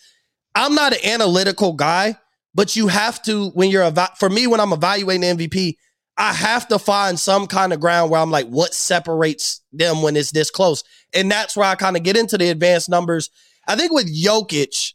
[0.55, 2.17] I'm not an analytical guy,
[2.55, 5.75] but you have to when you're eva- for me when I'm evaluating MVP,
[6.17, 10.15] I have to find some kind of ground where I'm like, what separates them when
[10.15, 10.83] it's this close?
[11.13, 13.29] And that's where I kind of get into the advanced numbers.
[13.67, 14.93] I think with Jokic,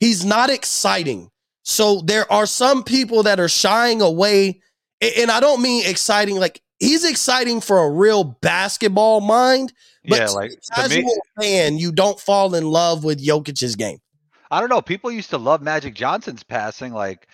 [0.00, 1.30] he's not exciting.
[1.62, 4.60] So there are some people that are shying away.
[5.00, 9.72] And I don't mean exciting, like he's exciting for a real basketball mind.
[10.06, 13.98] But yeah, like the to me, fan, you don't fall in love with Jokic's game.
[14.54, 14.80] I don't know.
[14.80, 17.26] People used to love Magic Johnson's passing, like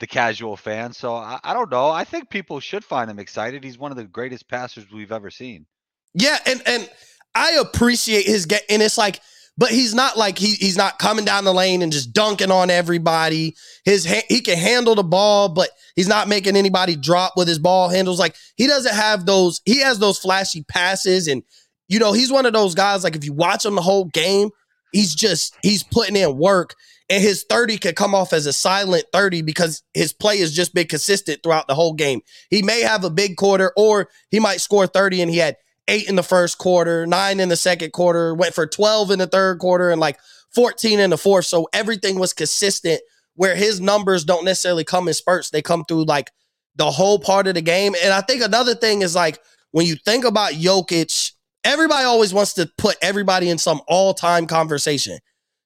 [0.00, 0.92] the casual fan.
[0.92, 1.88] So I, I don't know.
[1.88, 3.62] I think people should find him excited.
[3.62, 5.66] He's one of the greatest passers we've ever seen.
[6.14, 6.90] Yeah, and and
[7.32, 9.20] I appreciate his get, and it's like,
[9.56, 12.70] but he's not like he he's not coming down the lane and just dunking on
[12.70, 13.54] everybody.
[13.84, 17.60] His ha- he can handle the ball, but he's not making anybody drop with his
[17.60, 18.18] ball handles.
[18.18, 19.60] Like he doesn't have those.
[19.64, 21.44] He has those flashy passes, and
[21.86, 23.04] you know he's one of those guys.
[23.04, 24.50] Like if you watch him the whole game,
[24.92, 26.74] he's just he's putting in work.
[27.10, 30.72] And his 30 could come off as a silent 30 because his play has just
[30.72, 32.22] been consistent throughout the whole game.
[32.48, 35.56] He may have a big quarter or he might score 30 and he had
[35.88, 39.26] eight in the first quarter, nine in the second quarter, went for 12 in the
[39.26, 40.18] third quarter, and like
[40.54, 41.44] 14 in the fourth.
[41.46, 43.00] So everything was consistent
[43.34, 45.50] where his numbers don't necessarily come in spurts.
[45.50, 46.30] They come through like
[46.76, 47.94] the whole part of the game.
[48.02, 49.38] And I think another thing is like
[49.72, 51.32] when you think about Jokic,
[51.64, 55.18] everybody always wants to put everybody in some all-time conversation.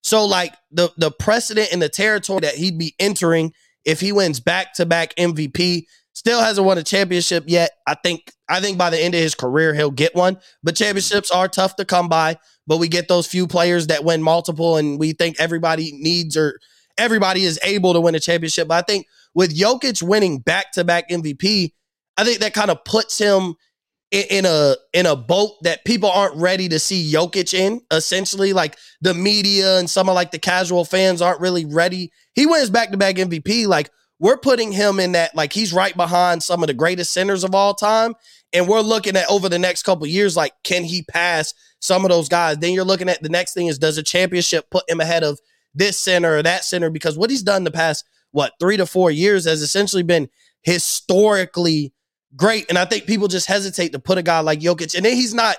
[0.03, 3.53] So like the the precedent and the territory that he'd be entering
[3.85, 7.71] if he wins back-to-back MVP, still hasn't won a championship yet.
[7.87, 10.39] I think I think by the end of his career he'll get one.
[10.63, 12.39] But championships are tough to come by.
[12.67, 16.59] But we get those few players that win multiple, and we think everybody needs or
[16.99, 18.67] everybody is able to win a championship.
[18.69, 21.73] But I think with Jokic winning back-to-back MVP,
[22.17, 23.55] I think that kind of puts him
[24.25, 27.81] in, a in a boat that people aren't ready to see Jokic in.
[27.91, 32.13] Essentially, like the media and some of like the casual fans aren't really ready.
[32.35, 33.67] He wins back-to-back MVP.
[33.67, 37.45] Like we're putting him in that like he's right behind some of the greatest centers
[37.45, 38.15] of all time
[38.53, 42.11] and we're looking at over the next couple years like can he pass some of
[42.11, 45.01] those guys then you're looking at the next thing is does a championship put him
[45.01, 45.39] ahead of
[45.75, 49.11] this center or that center because what he's done the past what 3 to 4
[49.11, 50.29] years has essentially been
[50.63, 51.93] historically
[52.35, 55.15] great and I think people just hesitate to put a guy like Jokic and then
[55.15, 55.57] he's not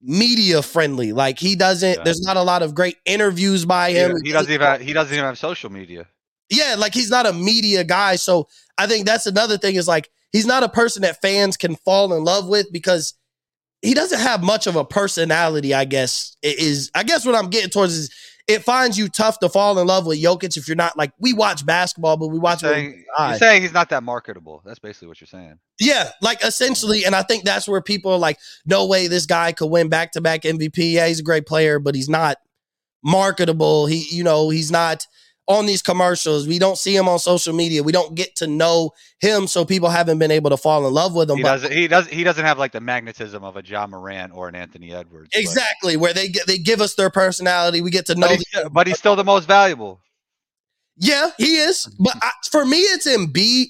[0.00, 2.02] media friendly like he doesn't Yeah.
[2.04, 4.92] there's not a lot of great interviews by He, him he doesn't even have, he
[4.92, 6.06] doesn't even have social media.
[6.50, 8.16] yeah, like he's not a media guy.
[8.16, 11.76] So I think that's another thing is like he's not a person that fans can
[11.76, 13.14] fall in love with because
[13.80, 16.36] he doesn't have much of a personality, I guess.
[16.42, 18.10] It is I guess what I'm getting towards is
[18.48, 21.32] it finds you tough to fall in love with Jokic if you're not like we
[21.32, 24.62] watch basketball, but we watch Saying, you're saying he's not that marketable.
[24.64, 25.58] That's basically what you're saying.
[25.80, 29.52] Yeah, like essentially, and I think that's where people are like, no way this guy
[29.52, 30.92] could win back to back MVP.
[30.92, 32.38] Yeah, he's a great player, but he's not
[33.04, 33.86] marketable.
[33.86, 35.06] He, you know, he's not
[35.48, 36.46] on these commercials.
[36.46, 37.82] We don't see him on social media.
[37.82, 41.14] We don't get to know him, so people haven't been able to fall in love
[41.14, 41.38] with him.
[41.38, 41.72] He but doesn't.
[41.72, 42.12] He doesn't.
[42.12, 45.30] He doesn't have like the magnetism of a Ja Morant or an Anthony Edwards.
[45.32, 47.80] but- exactly where they they give us their personality.
[47.80, 48.28] We get to know.
[48.28, 50.00] But, he's, still- but he's still the most valuable.
[50.96, 51.86] Yeah, he is.
[51.98, 53.66] But I, for me, it's Embiid,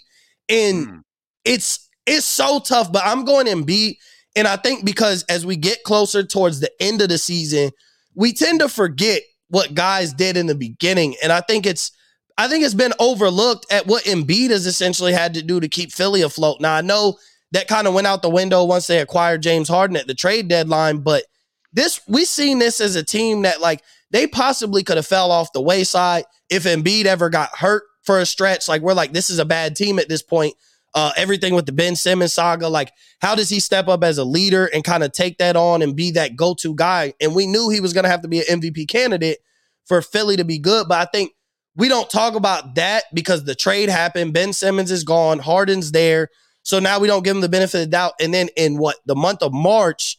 [0.49, 0.99] and Hmm.
[1.45, 2.93] it's it's so tough.
[2.93, 3.97] But I'm going Embiid,
[4.37, 7.71] and I think because as we get closer towards the end of the season,
[8.15, 11.93] we tend to forget what guys did in the beginning, and I think it's
[12.39, 15.93] I think it's been overlooked at what Embiid has essentially had to do to keep
[15.93, 16.59] Philly afloat.
[16.59, 17.19] Now I know
[17.53, 20.49] that kind of went out the window once they acquired James Harden at the trade
[20.49, 21.25] deadline, but
[21.71, 25.53] this we seen this as a team that like they possibly could have fell off
[25.53, 28.69] the wayside if Embiid ever got hurt for a stretch.
[28.69, 30.55] Like we're like this is a bad team at this point.
[30.95, 34.25] Uh, everything with the Ben Simmons saga, like how does he step up as a
[34.25, 37.15] leader and kind of take that on and be that go-to guy?
[37.21, 39.39] And we knew he was going to have to be an MVP candidate
[39.87, 41.33] for Philly to be good, but I think
[41.75, 44.35] we don't talk about that because the trade happened.
[44.35, 46.29] Ben Simmons is gone, Harden's there,
[46.63, 48.15] so now we don't give him the benefit of the doubt.
[48.21, 50.19] And then in what the month of March,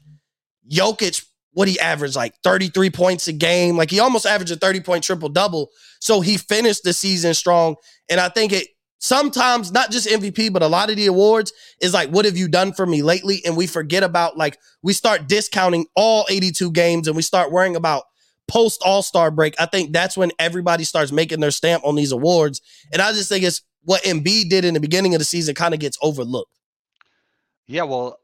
[0.69, 3.77] Jokic, what he averaged like 33 points a game.
[3.77, 5.69] Like he almost averaged a 30 point triple double.
[5.99, 7.75] So he finished the season strong.
[8.09, 8.67] And I think it
[9.03, 12.47] sometimes, not just MVP, but a lot of the awards is like, what have you
[12.47, 13.41] done for me lately?
[13.45, 17.75] And we forget about like, we start discounting all 82 games and we start worrying
[17.75, 18.03] about
[18.47, 19.55] post All Star break.
[19.59, 22.61] I think that's when everybody starts making their stamp on these awards.
[22.93, 25.73] And I just think it's what Embiid did in the beginning of the season kind
[25.73, 26.57] of gets overlooked.
[27.67, 28.17] Yeah, well,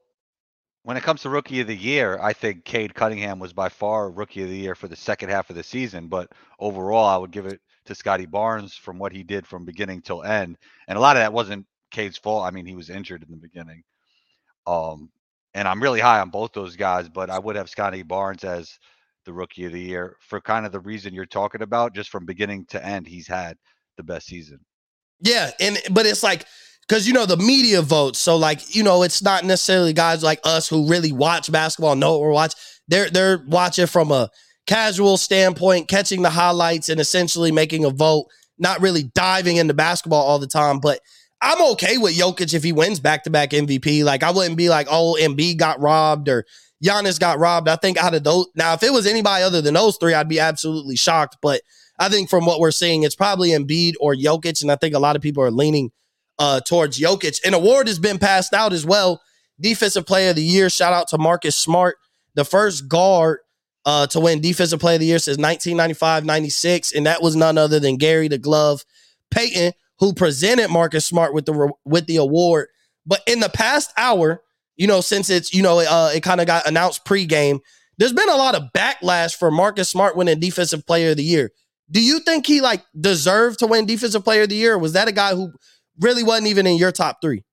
[0.84, 4.10] when it comes to rookie of the year, I think Cade Cunningham was by far
[4.10, 6.08] rookie of the year for the second half of the season.
[6.08, 10.02] But overall, I would give it to Scotty Barnes from what he did from beginning
[10.02, 10.58] till end.
[10.88, 12.45] And a lot of that wasn't Cade's fault.
[12.45, 13.84] I mean, he was injured in the beginning.
[14.65, 15.10] Um,
[15.54, 18.80] and I'm really high on both those guys, but I would have Scotty Barnes as
[19.25, 21.93] the rookie of the year for kind of the reason you're talking about.
[21.93, 23.58] Just from beginning to end, he's had
[23.97, 24.60] the best season.
[25.19, 26.45] Yeah, and but it's like
[26.88, 30.39] because you know the media votes, so like you know it's not necessarily guys like
[30.43, 32.60] us who really watch basketball know we're watching.
[32.88, 34.30] They're they're watching from a
[34.69, 38.27] casual standpoint, catching the highlights and essentially making a vote,
[38.60, 40.79] not really diving into basketball all the time.
[40.79, 40.99] But
[41.41, 44.03] I'm okay with Jokic if he wins back to back MVP.
[44.03, 46.45] Like I wouldn't be like, oh, Embiid got robbed or
[46.84, 47.67] Giannis got robbed.
[47.67, 50.29] I think out of those, now if it was anybody other than those three, I'd
[50.29, 51.38] be absolutely shocked.
[51.41, 51.62] But
[51.97, 54.99] I think from what we're seeing, it's probably Embiid or Jokic, and I think a
[54.99, 55.91] lot of people are leaning
[56.38, 57.43] uh, towards Jokic.
[57.43, 59.19] An award has been passed out as well.
[59.60, 60.69] Defensive Player of the Year.
[60.69, 61.97] Shout out to Marcus Smart,
[62.36, 63.39] the first guard
[63.89, 67.80] uh, to win Defensive Player of the Year since 1995-96, and that was none other
[67.80, 68.86] than Gary the Glove
[69.32, 72.67] Payton, who presented Marcus Smart with the re- with the award.
[73.08, 74.43] But in the past hour,
[74.78, 77.62] you know, since it's you know uh, it kind of got announced pregame,
[77.97, 81.49] there's been a lot of backlash for Marcus Smart winning Defensive Player of the Year.
[81.89, 84.78] Do you think he like deserved to win Defensive Player of the Year?
[84.78, 85.52] Was that a guy who
[85.99, 87.43] really wasn't even in your top three?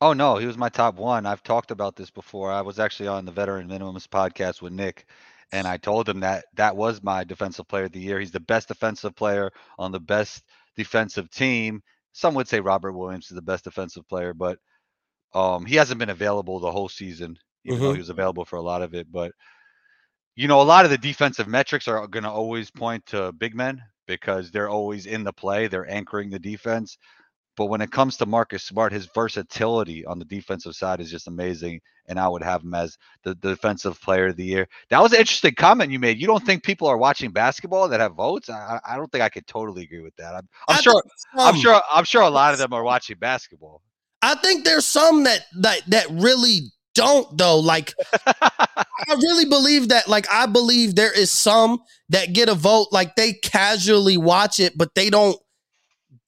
[0.00, 1.26] Oh no, he was my top one.
[1.26, 2.50] I've talked about this before.
[2.50, 5.06] I was actually on the Veteran Minimums podcast with Nick,
[5.52, 8.20] and I told him that that was my defensive player of the year.
[8.20, 10.44] He's the best defensive player on the best
[10.76, 11.82] defensive team.
[12.12, 14.58] Some would say Robert Williams is the best defensive player, but
[15.34, 17.94] um, he hasn't been available the whole season, even though Mhm.
[17.94, 19.10] he was available for a lot of it.
[19.10, 19.32] But
[20.36, 23.54] you know, a lot of the defensive metrics are going to always point to big
[23.54, 25.66] men because they're always in the play.
[25.68, 26.98] They're anchoring the defense.
[27.60, 31.28] But when it comes to Marcus Smart, his versatility on the defensive side is just
[31.28, 31.82] amazing.
[32.06, 34.66] And I would have him as the defensive player of the year.
[34.88, 36.18] That was an interesting comment you made.
[36.18, 38.48] You don't think people are watching basketball that have votes?
[38.48, 40.36] I, I don't think I could totally agree with that.
[40.36, 41.02] I'm, I'm sure.
[41.34, 41.82] I'm sure.
[41.92, 43.82] I'm sure a lot of them are watching basketball.
[44.22, 46.60] I think there's some that that that really
[46.94, 47.58] don't though.
[47.58, 47.92] Like
[48.26, 50.08] I really believe that.
[50.08, 52.86] Like I believe there is some that get a vote.
[52.90, 55.36] Like they casually watch it, but they don't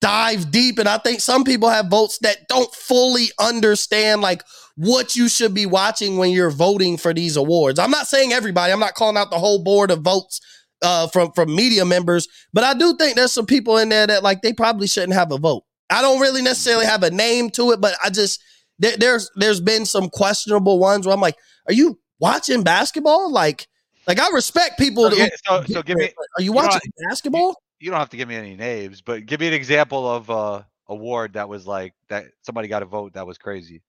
[0.03, 0.79] dive deep.
[0.79, 4.43] And I think some people have votes that don't fully understand like
[4.77, 7.79] what you should be watching when you're voting for these awards.
[7.79, 8.73] I'm not saying everybody.
[8.73, 10.41] I'm not calling out the whole board of votes
[10.83, 14.23] uh, from from media members, but I do think there's some people in there that
[14.23, 15.63] like they probably shouldn't have a vote.
[15.89, 18.43] I don't really necessarily have a name to it, but I just
[18.81, 21.37] there, there's there's been some questionable ones where I'm like,
[21.69, 23.31] are you watching basketball?
[23.31, 23.69] Like,
[24.09, 25.07] like I respect people.
[25.07, 26.11] Okay, who- so, so give me.
[26.39, 27.57] are you know, watching basketball?
[27.83, 30.67] You don't have to give me any names, but give me an example of a
[30.89, 33.83] award that was like that somebody got a vote that was crazy.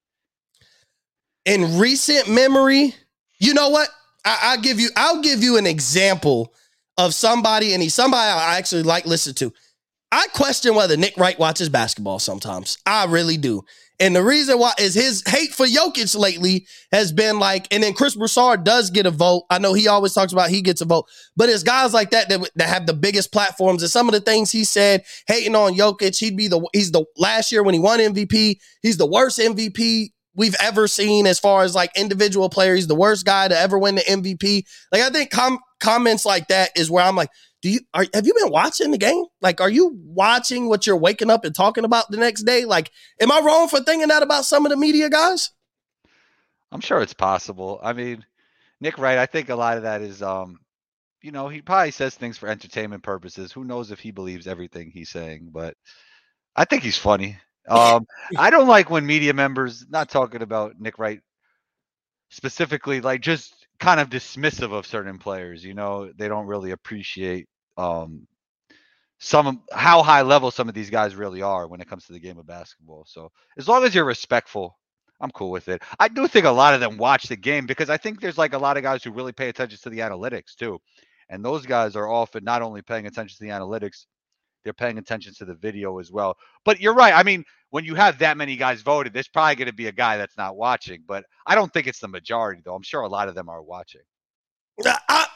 [1.44, 2.94] In recent memory,
[3.38, 3.88] You know what?
[4.24, 4.88] I, I'll give you.
[4.96, 6.52] I'll give you an example
[6.96, 9.52] of somebody, and he's somebody I actually like listen to.
[10.10, 12.78] I question whether Nick Wright watches basketball sometimes.
[12.86, 13.62] I really do.
[14.00, 17.94] And the reason why is his hate for Jokic lately has been like, and then
[17.94, 19.44] Chris Broussard does get a vote.
[19.50, 22.28] I know he always talks about he gets a vote, but it's guys like that,
[22.28, 23.82] that that have the biggest platforms.
[23.82, 27.04] And some of the things he said, hating on Jokic, he'd be the he's the
[27.16, 31.62] last year when he won MVP, he's the worst MVP we've ever seen as far
[31.62, 32.80] as like individual players.
[32.80, 34.64] He's the worst guy to ever win the MVP.
[34.90, 37.30] Like I think com- comments like that is where I'm like,
[37.64, 39.24] do you are, have you been watching the game?
[39.40, 42.66] Like, are you watching what you're waking up and talking about the next day?
[42.66, 42.90] Like,
[43.22, 45.50] am I wrong for thinking that about some of the media guys?
[46.70, 47.80] I'm sure it's possible.
[47.82, 48.22] I mean,
[48.82, 50.58] Nick Wright, I think a lot of that is um,
[51.22, 53.50] you know, he probably says things for entertainment purposes.
[53.50, 55.74] Who knows if he believes everything he's saying, but
[56.54, 57.38] I think he's funny.
[57.66, 58.04] Um,
[58.36, 61.20] I don't like when media members not talking about Nick Wright
[62.28, 65.64] specifically, like just kind of dismissive of certain players.
[65.64, 68.26] You know, they don't really appreciate um
[69.18, 72.20] some how high level some of these guys really are when it comes to the
[72.20, 73.04] game of basketball.
[73.06, 74.76] So as long as you're respectful,
[75.20, 75.82] I'm cool with it.
[75.98, 78.52] I do think a lot of them watch the game because I think there's like
[78.52, 80.80] a lot of guys who really pay attention to the analytics too.
[81.30, 84.04] And those guys are often not only paying attention to the analytics,
[84.62, 86.36] they're paying attention to the video as well.
[86.64, 87.14] But you're right.
[87.14, 89.92] I mean, when you have that many guys voted, there's probably going to be a
[89.92, 91.02] guy that's not watching.
[91.06, 92.74] But I don't think it's the majority, though.
[92.74, 94.02] I'm sure a lot of them are watching.
[94.84, 95.26] I,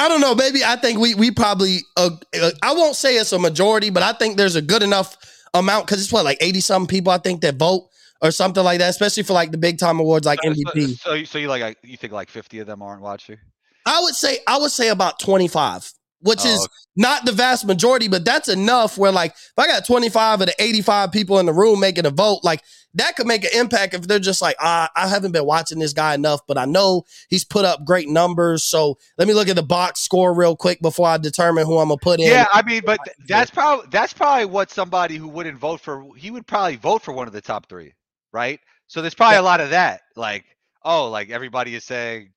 [0.00, 0.34] I don't know.
[0.34, 4.02] Maybe I think we we probably uh, uh, I won't say it's a majority, but
[4.02, 5.14] I think there's a good enough
[5.52, 7.86] amount because it's what like eighty something people I think that vote
[8.22, 10.98] or something like that, especially for like the big time awards like So, MVP.
[10.98, 13.36] so, so you like you think like 50 of them aren't watching?
[13.84, 15.90] I would say I would say about twenty five,
[16.20, 16.68] which Oh, is okay.
[16.96, 18.98] not the vast majority, but that's enough.
[18.98, 21.80] Where like if I got twenty five of the eighty five people in the room
[21.80, 22.62] making a vote, like
[22.94, 25.92] that could make an impact if they're just like, ah, I haven't been watching this
[25.92, 28.64] guy enough, but I know he's put up great numbers.
[28.64, 31.88] So let me look at the box score real quick before I determine who I'm
[31.88, 32.26] gonna put in.
[32.26, 32.98] Yeah, I mean, but
[33.28, 37.12] that's probably that's probably what somebody who wouldn't vote for he would probably vote for
[37.12, 37.94] one of the top three,
[38.32, 38.60] right?
[38.88, 40.00] So there's probably a lot of that.
[40.16, 40.44] Like,
[40.84, 42.32] oh, like everybody is saying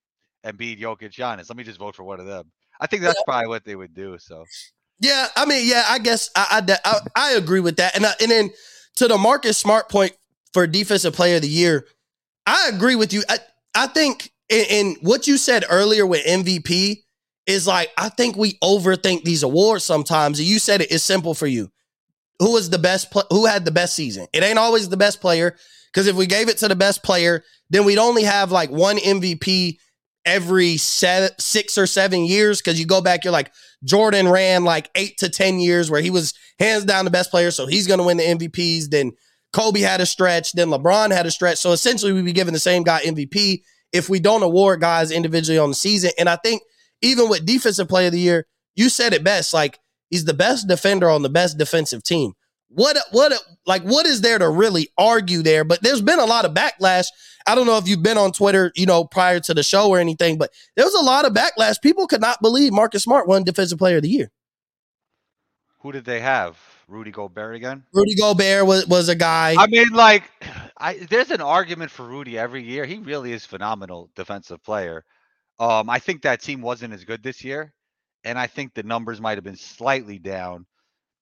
[0.45, 1.49] Embiid, Jokic, Giannis.
[1.49, 2.51] Let me just vote for one of them.
[2.83, 4.17] I think that's probably what they would do.
[4.19, 4.43] So
[4.99, 8.11] Yeah, I mean, yeah, I guess I I, I, I agree with that, and I,
[8.21, 8.49] and then
[8.97, 10.11] to the Marcus Smart point
[10.53, 11.87] for Defensive Player of the Year,
[12.45, 13.23] I agree with you.
[13.29, 13.37] I
[13.73, 17.03] I think in, in what you said earlier with MVP
[17.47, 20.41] is like I think we overthink these awards sometimes.
[20.41, 21.71] You said it is simple for you.
[22.39, 23.11] Who was the best?
[23.11, 24.27] Pl- who had the best season?
[24.33, 25.55] It ain't always the best player
[25.93, 28.97] because if we gave it to the best player, then we'd only have like one
[28.97, 29.77] MVP
[30.25, 32.61] every seven, six or seven years.
[32.61, 33.51] Because you go back, you're like
[33.83, 37.51] Jordan ran like eight to 10 years where he was hands down the best player.
[37.51, 38.89] So he's going to win the MVPs.
[38.89, 39.11] Then
[39.51, 40.53] Kobe had a stretch.
[40.53, 41.59] Then LeBron had a stretch.
[41.59, 43.61] So essentially, we'd be giving the same guy MVP
[43.91, 46.11] if we don't award guys individually on the season.
[46.17, 46.63] And I think
[47.01, 49.53] even with Defensive Player of the Year, you said it best.
[49.53, 52.33] Like he's the best defender on the best defensive team.
[52.69, 53.33] What, what,
[53.67, 55.63] like, what is there to really argue there?
[55.63, 57.05] But there's been a lot of backlash.
[57.47, 59.99] I don't know if you've been on Twitter, you know, prior to the show or
[59.99, 61.81] anything, but there was a lot of backlash.
[61.81, 64.31] People could not believe Marcus Smart won Defensive Player of the Year.
[65.79, 66.57] who did they have?
[66.87, 67.83] Rudy Gobert again?
[67.93, 69.55] Rudy Gobert was, was a guy.
[69.57, 70.23] I mean, like,
[70.77, 72.85] I there's an argument for Rudy every year.
[72.85, 75.03] He really is phenomenal defensive player.
[75.59, 77.73] Um, I think that team wasn't as good this year,
[78.23, 80.65] and I think the numbers might have been slightly down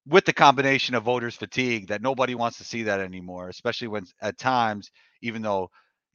[0.08, 4.06] with the combination of voters fatigue that nobody wants to see that anymore, especially when
[4.22, 4.90] at times,
[5.22, 5.70] even though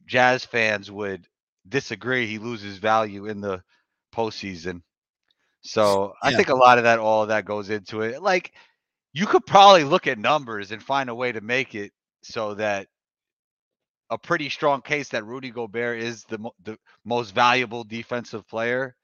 [0.07, 1.27] Jazz fans would
[1.69, 3.63] disagree, he loses value in the
[4.15, 4.81] postseason.
[5.61, 8.21] So I think a lot of that, all of that goes into it.
[8.23, 8.53] Like
[9.13, 11.91] you could probably look at numbers and find a way to make it
[12.23, 12.87] so that
[14.09, 18.95] a pretty strong case that Rudy Gobert is the mo- the most valuable defensive player.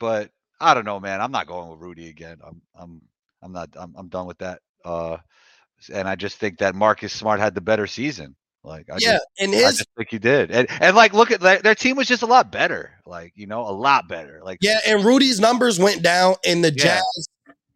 [0.00, 1.20] But I don't know, man.
[1.20, 2.38] I'm not going with Rudy again.
[2.44, 3.02] I'm I'm
[3.42, 4.60] I'm not I'm I'm done with that.
[4.84, 5.18] Uh
[5.92, 8.36] and I just think that Marcus Smart had the better season.
[8.66, 10.50] Like I yeah, just and I his just think he did.
[10.50, 12.90] And and like look at their, their team was just a lot better.
[13.06, 14.40] Like, you know, a lot better.
[14.42, 16.96] Like yeah, and Rudy's numbers went down, and the Yeah.
[16.96, 17.28] Jazz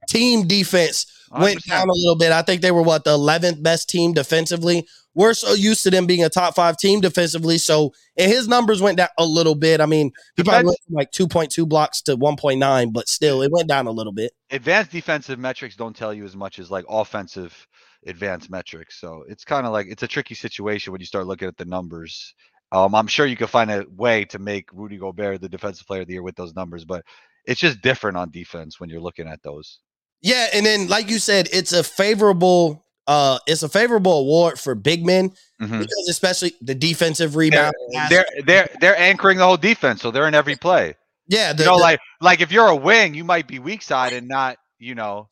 [0.09, 1.68] team defense went 100%.
[1.68, 2.32] down a little bit.
[2.32, 4.84] I think they were what the 11th best team defensively.
[5.14, 8.82] We're so used to them being a top five team defensively, so and his numbers
[8.82, 9.80] went down a little bit.
[9.80, 13.68] I mean, he probably went from like 2.2 blocks to 1.9, but still, it went
[13.68, 14.32] down a little bit.
[14.51, 17.66] advanced defensive metrics don't tell you as much as like offensive
[18.07, 19.01] advanced metrics.
[19.01, 21.64] So it's kind of like it's a tricky situation when you start looking at the
[21.64, 22.34] numbers.
[22.72, 26.03] Um, I'm sure you can find a way to make Rudy Gobert the defensive player
[26.03, 27.05] of the year with those numbers, but
[27.44, 29.80] it's just different on defense when you're looking at those.
[30.22, 34.74] Yeah, and then like you said, it's a favorable uh, it's a favorable award for
[34.76, 35.30] big men
[35.61, 35.80] Mhm.
[35.80, 37.74] because especially the defensive They're, rebound.
[38.09, 40.94] they're they're they're anchoring the whole defense, so they're in every play.
[41.26, 43.82] yeah, the, You know, the- like like if you're a wing, you might be weak
[43.82, 45.28] side and not, you know,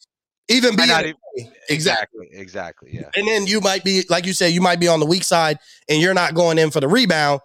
[0.48, 1.14] even be even-
[1.68, 2.28] exactly.
[2.32, 3.10] exactly, yeah.
[3.14, 5.58] And then you might be, like you said, you might be on the weak side
[5.88, 7.40] and you're not going in for the rebound.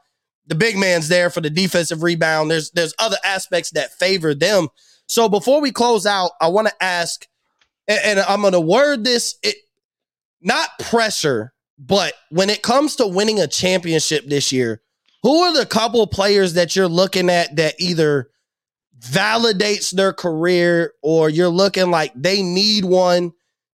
[0.47, 2.51] The big man's there for the defensive rebound.
[2.51, 4.67] There's there's other aspects that favor them.
[5.07, 7.27] So before we close out, I want to ask,
[7.87, 9.55] and, and I'm going to word this it
[10.41, 14.81] not pressure, but when it comes to winning a championship this year,
[15.23, 18.29] who are the couple players that you're looking at that either
[18.99, 23.31] validates their career or you're looking like they need one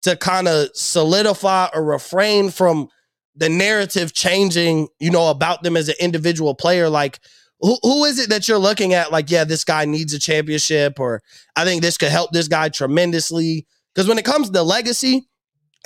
[0.02, 2.88] to kind of solidify or refrain from
[3.36, 6.88] the narrative changing, you know, about them as an individual player.
[6.88, 7.20] Like,
[7.60, 9.10] who, who is it that you're looking at?
[9.10, 11.22] Like, yeah, this guy needs a championship, or
[11.56, 13.66] I think this could help this guy tremendously.
[13.94, 15.26] Because when it comes to legacy,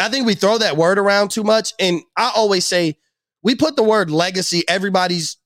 [0.00, 1.72] I think we throw that word around too much.
[1.78, 2.96] And I always say,
[3.42, 5.36] we put the word legacy, everybody's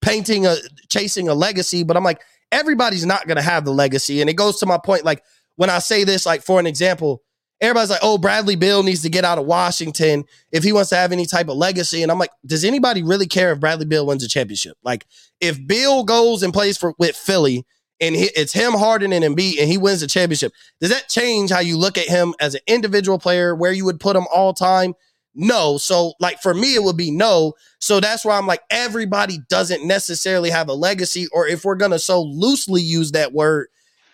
[0.00, 0.56] painting a
[0.88, 2.20] chasing a legacy, but I'm like,
[2.52, 4.20] everybody's not gonna have the legacy.
[4.20, 5.22] And it goes to my point, like
[5.56, 7.22] when I say this, like for an example,
[7.60, 10.96] everybody's like, oh, Bradley Beal needs to get out of Washington if he wants to
[10.96, 12.02] have any type of legacy.
[12.02, 14.76] And I'm like, does anybody really care if Bradley Beal wins a championship?
[14.82, 15.06] Like,
[15.40, 17.66] if Beal goes and plays for with Philly
[18.00, 21.50] and he, it's him, Harden, and Embiid, and he wins the championship, does that change
[21.50, 24.54] how you look at him as an individual player, where you would put him all
[24.54, 24.94] time?
[25.40, 25.78] No.
[25.78, 27.54] So, like for me, it would be no.
[27.78, 31.98] So that's why I'm like, everybody doesn't necessarily have a legacy, or if we're gonna
[31.98, 33.68] so loosely use that word,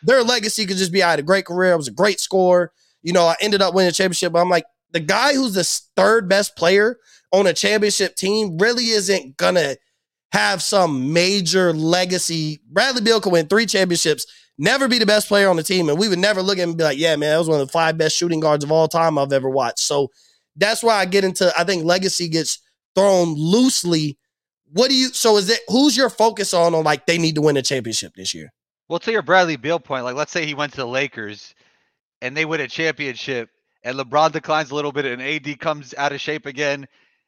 [0.04, 2.72] their legacy could just be I had a great career, I was a great scorer.
[3.02, 4.32] You know, I ended up winning a championship.
[4.32, 5.64] But I'm like, the guy who's the
[5.96, 6.96] third best player
[7.32, 9.76] on a championship team really isn't gonna
[10.32, 12.60] have some major legacy.
[12.70, 14.26] Bradley Beal could win three championships,
[14.58, 16.70] never be the best player on the team, and we would never look at him
[16.70, 18.70] and be like, "Yeah, man, that was one of the five best shooting guards of
[18.70, 20.12] all time I've ever watched." So
[20.56, 21.52] that's why I get into.
[21.58, 22.58] I think legacy gets
[22.94, 24.18] thrown loosely.
[24.72, 25.08] What do you?
[25.08, 26.74] So is it who's your focus on?
[26.74, 28.52] On like they need to win a championship this year.
[28.88, 31.54] Well, to your Bradley Beal point, like let's say he went to the Lakers
[32.22, 33.50] and they win a championship
[33.84, 36.86] and LeBron declines a little bit and AD comes out of shape again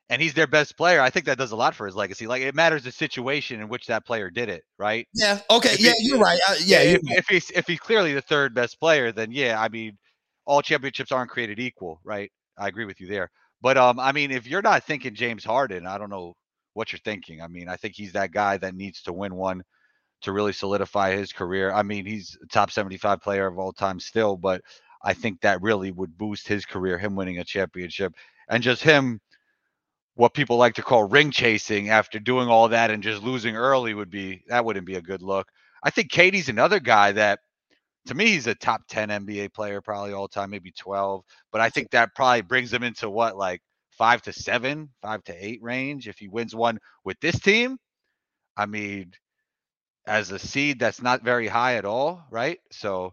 [0.09, 1.01] and he's their best player.
[1.01, 2.27] I think that does a lot for his legacy.
[2.27, 5.07] Like it matters the situation in which that player did it, right?
[5.15, 5.41] Yeah.
[5.51, 5.71] Okay.
[5.75, 6.39] If Yeah, he- you're right.
[6.49, 6.83] Uh, yeah.
[6.83, 9.99] you're if, if he's if he's clearly the third best player, then yeah, I mean,
[10.47, 12.31] all championships aren't created equal, right?
[12.59, 13.31] I agree with you there.
[13.61, 16.35] But um, I mean, if you're not thinking James Harden, I don't know
[16.75, 17.43] what you're thinking.
[17.43, 19.63] I mean, I think he's that guy that needs to win one
[20.23, 21.73] to really solidify his career.
[21.73, 24.63] I mean, he's a top 75 player of all time still, but
[25.03, 28.15] I think that really would boost his career, him winning a championship
[28.49, 29.21] and just him
[30.15, 33.95] what people like to call ring chasing after doing all that and just losing early
[33.95, 35.49] would be that wouldn't be a good look.
[35.83, 37.39] I think KD's another guy that
[38.07, 41.23] to me he's a top 10 NBA player probably all time, maybe 12,
[41.53, 43.61] but I think that probably brings him into what like
[43.93, 47.79] 5 to 7, 5 to 8 range if he wins one with this team.
[48.57, 49.13] I mean,
[50.07, 52.59] as a seed that's not very high at all, right?
[52.73, 53.13] So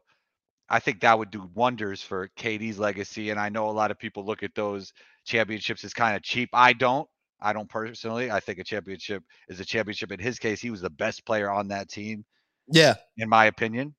[0.70, 3.30] I think that would do wonders for KD's legacy.
[3.30, 4.94] And I know a lot of people look at those
[5.26, 6.50] championships as kind of cheap.
[6.54, 7.08] I don't.
[7.42, 8.32] I don't personally.
[8.32, 10.12] I think a championship is a championship.
[10.12, 12.26] In his case, he was the best player on that team,
[12.68, 12.96] yeah.
[13.18, 13.94] in my opinion.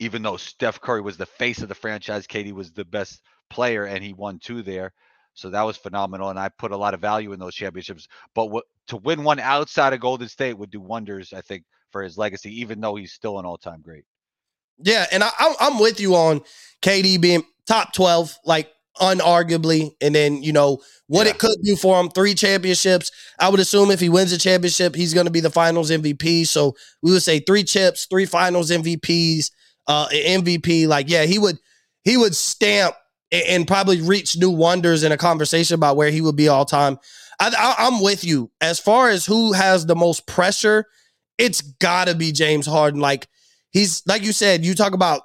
[0.00, 3.20] Even though Steph Curry was the face of the franchise, KD was the best
[3.50, 4.92] player and he won two there.
[5.34, 6.30] So that was phenomenal.
[6.30, 8.06] And I put a lot of value in those championships.
[8.34, 12.02] But what, to win one outside of Golden State would do wonders, I think, for
[12.02, 14.04] his legacy, even though he's still an all time great.
[14.78, 16.40] Yeah, and I, I'm I'm with you on
[16.82, 18.70] KD being top twelve, like
[19.00, 21.32] unarguably, and then you know what Yeah.
[21.32, 22.08] it could do for him.
[22.10, 23.10] Three championships.
[23.38, 26.44] I would assume if he wins a championship, he's going to be the Finals MVP.
[26.44, 29.50] So we would say three chips, three Finals MVPs,
[29.86, 30.86] uh, MVP.
[30.88, 31.58] Like, yeah, he would
[32.04, 32.94] he would stamp
[33.32, 36.64] a- and probably reach new wonders in a conversation about where he would be all
[36.64, 36.98] time.
[37.40, 40.86] I, I, I'm with you as far as who has the most pressure.
[41.38, 43.00] It's got to be James Harden.
[43.00, 43.28] Like
[43.70, 45.22] he's like you said, you talk about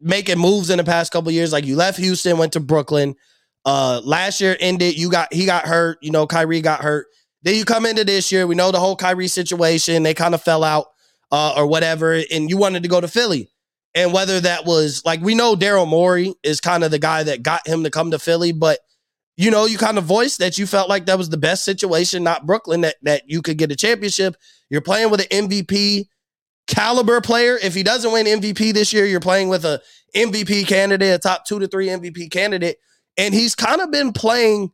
[0.00, 1.52] making moves in the past couple years.
[1.52, 3.16] Like you left Houston, went to Brooklyn.
[3.64, 7.06] Uh last year ended, you got he got hurt, you know, Kyrie got hurt.
[7.42, 10.42] Then you come into this year, we know the whole Kyrie situation, they kind of
[10.42, 10.86] fell out
[11.32, 13.50] uh or whatever, and you wanted to go to Philly.
[13.94, 17.42] And whether that was like we know Daryl Morey is kind of the guy that
[17.42, 18.80] got him to come to Philly, but
[19.38, 22.24] you know, you kind of voiced that you felt like that was the best situation,
[22.24, 24.34] not Brooklyn, that that you could get a championship.
[24.68, 26.06] You're playing with an MVP
[26.66, 27.56] caliber player.
[27.62, 29.80] If he doesn't win MVP this year, you're playing with a
[30.14, 32.78] MVP candidate, a top two to three MVP candidate,
[33.16, 34.72] and he's kind of been playing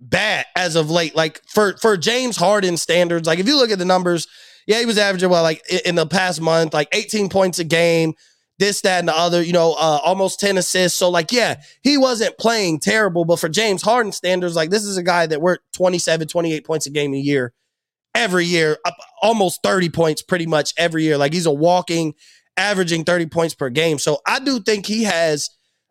[0.00, 1.14] bad as of late.
[1.14, 4.26] Like for for James Harden standards, like if you look at the numbers,
[4.66, 8.14] yeah, he was averaging well, like in the past month, like 18 points a game,
[8.58, 10.98] this, that, and the other, you know, uh, almost 10 assists.
[10.98, 14.96] So, like, yeah, he wasn't playing terrible, but for James Harden standards, like, this is
[14.96, 17.52] a guy that worked 27, 28 points a game a year
[18.14, 18.78] every year,
[19.20, 21.18] almost 30 points pretty much every year.
[21.18, 22.14] Like, he's a walking,
[22.56, 23.98] averaging 30 points per game.
[23.98, 25.50] So, I do think he has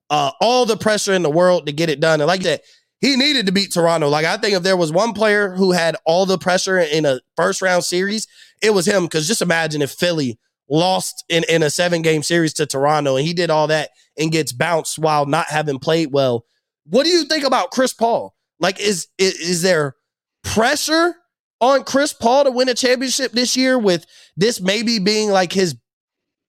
[0.10, 2.20] uh, all the pressure in the world to get it done.
[2.20, 2.62] And like that,
[3.06, 4.10] he needed to beat Toronto.
[4.10, 7.20] Like, I think if there was one player who had all the pressure in a
[7.36, 8.28] first round series,
[8.62, 9.08] it was him.
[9.08, 10.40] Cause just imagine if Philly
[10.70, 14.32] lost in, in a seven game series to Toronto and he did all that and
[14.32, 16.46] gets bounced while not having played well.
[16.88, 18.36] What do you think about Chris Paul?
[18.60, 19.96] Like, is, is, is there
[20.44, 21.14] pressure
[21.62, 25.76] on Chris Paul to win a championship this year with this maybe being like his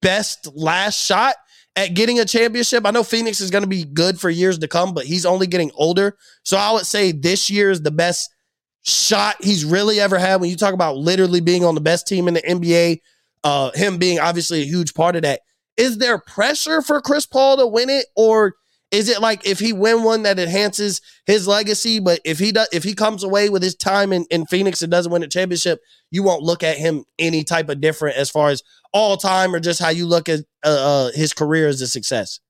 [0.01, 1.37] best last shot
[1.77, 2.87] at getting a championship?
[2.87, 5.47] I know Phoenix is going to be good for years to come, but he's only
[5.47, 6.17] getting older.
[6.43, 8.31] So I would say this year is the best
[8.83, 12.29] shot he's really ever had when you talk about literally being on the best team
[12.29, 13.01] in the NBA
[13.47, 15.41] uh, him being obviously a huge part of that.
[15.77, 18.55] Is there pressure for Chris Paul to win it, or
[18.91, 22.69] is it like if he win one that enhances his legacy, but if he does,
[22.73, 25.81] if he comes away with his time in, in Phoenix and doesn't win a championship,
[26.11, 28.63] you won't look at him any type of different as far as
[28.93, 30.69] all time or just how you look at uh,
[31.09, 32.41] uh, his career as a success.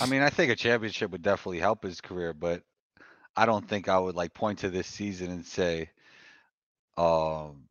[0.00, 2.62] I mean, I think a championship would definitely help his career, but
[3.36, 5.90] I don't think I would like point to this season and say,
[6.96, 7.64] um,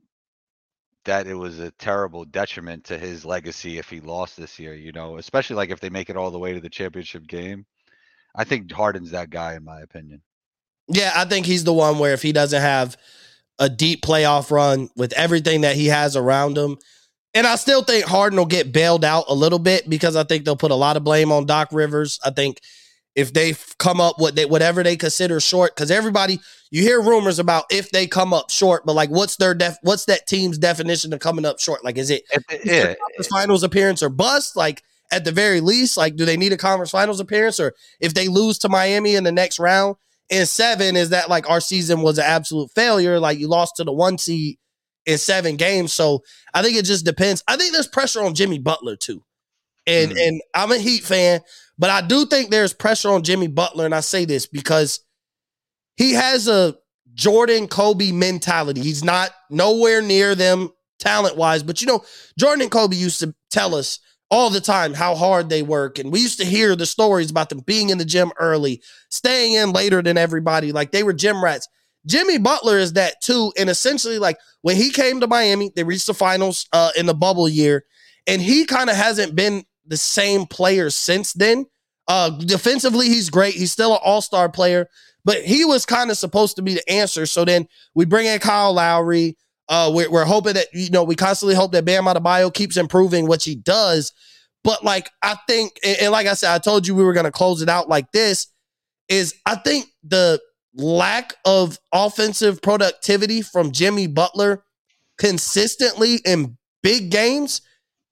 [1.05, 4.91] that it was a terrible detriment to his legacy if he lost this year, you
[4.91, 7.65] know, especially like if they make it all the way to the championship game.
[8.35, 10.21] I think Harden's that guy in my opinion.
[10.87, 12.97] Yeah, I think he's the one where if he doesn't have
[13.59, 16.77] a deep playoff run with everything that he has around him,
[17.33, 20.43] and I still think Harden will get bailed out a little bit because I think
[20.43, 22.19] they'll put a lot of blame on Doc Rivers.
[22.25, 22.59] I think
[23.15, 26.39] if they come up with they, whatever they consider short, because everybody
[26.69, 30.05] you hear rumors about if they come up short, but like what's their def what's
[30.05, 31.83] that team's definition of coming up short?
[31.83, 32.23] Like is it
[32.63, 32.93] yeah.
[33.29, 34.55] finals appearance or bust?
[34.55, 37.59] Like at the very least, like do they need a conference finals appearance?
[37.59, 39.97] Or if they lose to Miami in the next round
[40.29, 43.19] in seven, is that like our season was an absolute failure?
[43.19, 44.57] Like you lost to the one seed
[45.05, 45.93] in seven games.
[45.93, 47.43] So I think it just depends.
[47.47, 49.23] I think there's pressure on Jimmy Butler too.
[49.87, 50.27] And mm.
[50.27, 51.41] and I'm a Heat fan,
[51.81, 54.99] but I do think there's pressure on Jimmy Butler, and I say this because
[55.97, 56.75] he has a
[57.15, 58.81] Jordan Kobe mentality.
[58.81, 60.69] He's not nowhere near them
[60.99, 62.05] talent wise, but you know,
[62.37, 65.97] Jordan and Kobe used to tell us all the time how hard they work.
[65.97, 69.53] And we used to hear the stories about them being in the gym early, staying
[69.53, 70.71] in later than everybody.
[70.71, 71.67] Like they were gym rats.
[72.05, 73.53] Jimmy Butler is that too.
[73.57, 77.15] And essentially, like when he came to Miami, they reached the finals uh, in the
[77.15, 77.85] bubble year,
[78.27, 81.65] and he kind of hasn't been the same player since then.
[82.07, 83.53] Uh, defensively, he's great.
[83.53, 84.87] He's still an all star player,
[85.23, 87.25] but he was kind of supposed to be the answer.
[87.25, 89.37] So then we bring in Kyle Lowry.
[89.69, 93.27] Uh, we're, we're hoping that, you know, we constantly hope that Bam Adebayo keeps improving
[93.27, 94.11] what he does.
[94.63, 97.25] But like, I think, and, and like I said, I told you we were going
[97.25, 98.47] to close it out like this
[99.07, 100.39] is I think the
[100.73, 104.63] lack of offensive productivity from Jimmy Butler
[105.17, 107.61] consistently in big games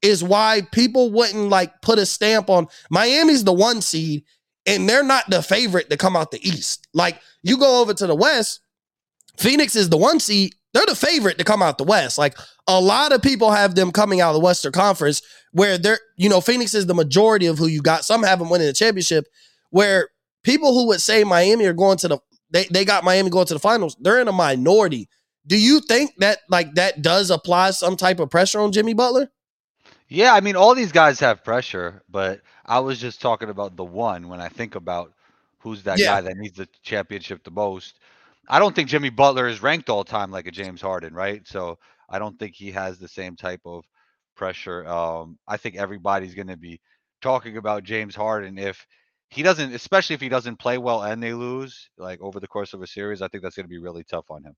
[0.02, 4.24] is why people wouldn't like put a stamp on Miami's the one seed
[4.66, 6.88] and they're not the favorite to come out the East.
[6.94, 8.62] Like you go over to the West,
[9.38, 10.54] Phoenix is the one seed.
[10.74, 12.18] They're the favorite to come out the West.
[12.18, 12.38] Like
[12.68, 15.22] a lot of people have them coming out of the Western Conference
[15.52, 18.06] where they're, you know, Phoenix is the majority of who you got.
[18.06, 19.26] Some have them winning the championship
[19.72, 20.10] where
[20.44, 22.20] people who would say Miami are going to the,
[22.52, 23.98] they, they got Miami going to the finals.
[24.00, 25.10] They're in a minority.
[25.48, 29.32] Do you think that like that does apply some type of pressure on Jimmy Butler?
[30.10, 33.86] Yeah, I mean, all these guys have pressure, but I was just talking about the
[33.86, 35.14] one when I think about
[35.60, 36.08] who's that yeah.
[36.08, 38.00] guy that needs the championship the most.
[38.48, 41.48] I don't think Jimmy Butler is ranked all time like a James Harden, right?
[41.48, 41.78] So
[42.10, 43.86] I don't think he has the same type of
[44.36, 44.88] pressure.
[44.88, 46.82] Um, I think everybody's going to be
[47.22, 48.88] talking about James Harden if
[49.30, 52.74] he doesn't, especially if he doesn't play well and they lose, like over the course
[52.74, 53.22] of a series.
[53.22, 54.56] I think that's going to be really tough on him.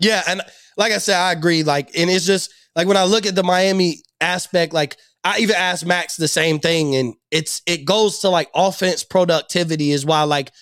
[0.00, 0.42] Yeah, and
[0.76, 1.62] like I said, I agree.
[1.62, 5.56] Like, and it's just like when I look at the Miami aspect, like I even
[5.56, 10.22] asked Max the same thing, and it's it goes to like offense productivity is why
[10.22, 10.52] like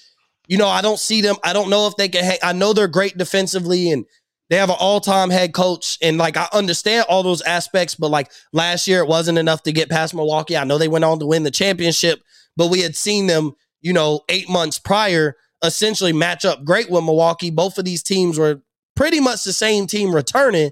[0.49, 1.37] you know I don't see them.
[1.45, 2.25] I don't know if they can.
[2.25, 4.05] Hang, I know they're great defensively, and
[4.49, 8.11] they have an all time head coach, and like I understand all those aspects, but
[8.11, 10.57] like last year it wasn't enough to get past Milwaukee.
[10.57, 12.21] I know they went on to win the championship,
[12.57, 17.05] but we had seen them, you know, eight months prior essentially match up great with
[17.05, 17.51] Milwaukee.
[17.51, 18.63] Both of these teams were
[18.97, 20.71] pretty much the same team returning.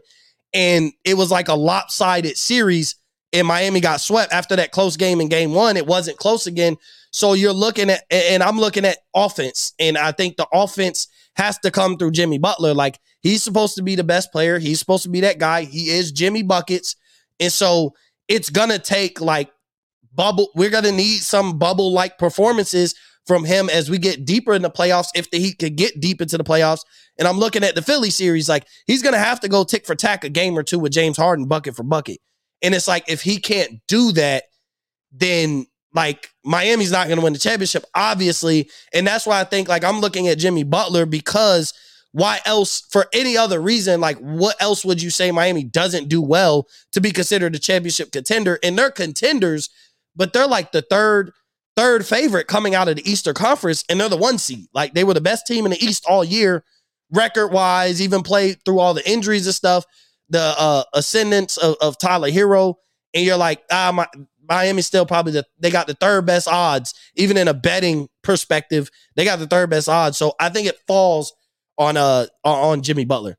[0.53, 2.97] And it was like a lopsided series.
[3.33, 5.77] And Miami got swept after that close game in game one.
[5.77, 6.77] It wasn't close again.
[7.11, 9.75] So you're looking at, and I'm looking at offense.
[9.79, 12.75] And I think the offense has to come through Jimmy Butler.
[12.75, 14.59] Like he's supposed to be the best player.
[14.59, 15.65] He's supposed to be that guy.
[15.65, 16.97] He is Jimmy Buckets.
[17.39, 17.95] And so
[18.29, 19.51] it's going to take like
[20.19, 20.51] bubble.
[20.55, 22.95] We're gonna need some bubble like performances
[23.29, 25.11] from him as we get deeper in the playoffs.
[25.15, 26.81] If the Heat could get deep into the playoffs,
[27.17, 29.95] and I'm looking at the Philly series, like he's gonna have to go tick for
[29.95, 32.19] tack a game or two with James Harden, bucket for bucket.
[32.63, 34.45] And it's like if he can't do that,
[35.13, 38.71] then like Miami's not going to win the championship, obviously.
[38.93, 41.73] And that's why I think like I'm looking at Jimmy Butler because
[42.13, 46.21] why else, for any other reason, like what else would you say Miami doesn't do
[46.21, 48.59] well to be considered a championship contender?
[48.63, 49.71] And they're contenders,
[50.17, 51.33] but they're like the third,
[51.79, 54.67] third favorite coming out of the Eastern Conference, and they're the one seed.
[54.75, 56.65] Like they were the best team in the East all year,
[57.13, 59.85] record wise, even played through all the injuries and stuff.
[60.29, 62.75] The uh ascendance of, of Tyler Herro,
[63.15, 64.09] and you're like, ah, my
[64.49, 68.91] Miami's still probably the they got the third best odds, even in a betting perspective.
[69.15, 70.19] They got the third best odds.
[70.19, 71.33] So I think it falls
[71.79, 73.39] on uh on Jimmy Butler.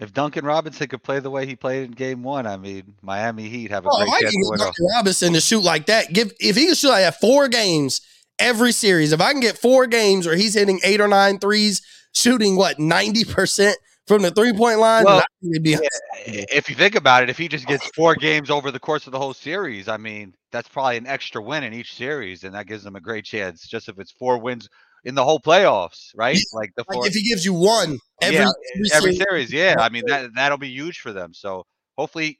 [0.00, 3.48] If Duncan Robinson could play the way he played in Game One, I mean, Miami
[3.48, 4.58] Heat have a Oh, great chance to win.
[4.58, 8.00] Duncan Robinson to shoot like that, give if he can shoot like that four games
[8.38, 11.82] every series, if I can get four games where he's hitting eight or nine threes,
[12.14, 13.76] shooting what ninety percent
[14.06, 15.78] from the three point line, Well, then I think it'd be
[16.50, 19.12] If you think about it, if he just gets four games over the course of
[19.12, 22.66] the whole series, I mean, that's probably an extra win in each series, and that
[22.66, 23.66] gives them a great chance.
[23.66, 24.68] Just if it's four wins
[25.04, 26.38] in the whole playoffs, right?
[26.52, 29.52] Like the four, if he gives you one every, yeah, every every series.
[29.52, 31.32] Yeah, I mean that that'll be huge for them.
[31.34, 32.38] So hopefully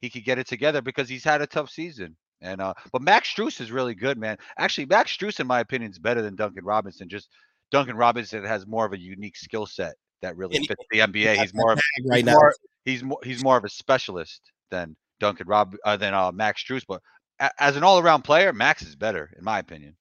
[0.00, 2.16] he could get it together because he's had a tough season.
[2.40, 4.38] And uh, but Max Strus is really good, man.
[4.58, 7.08] Actually, Max Strus, in my opinion, is better than Duncan Robinson.
[7.08, 7.28] Just
[7.70, 11.36] Duncan Robinson has more of a unique skill set that really fits the NBA.
[11.36, 12.32] He's more of right he's now.
[12.34, 12.54] more,
[12.84, 14.40] he's more he's more of a specialist
[14.70, 16.84] than Duncan Rob uh, than uh, Max Strus.
[16.86, 17.02] But
[17.40, 19.96] a- as an all around player, Max is better in my opinion.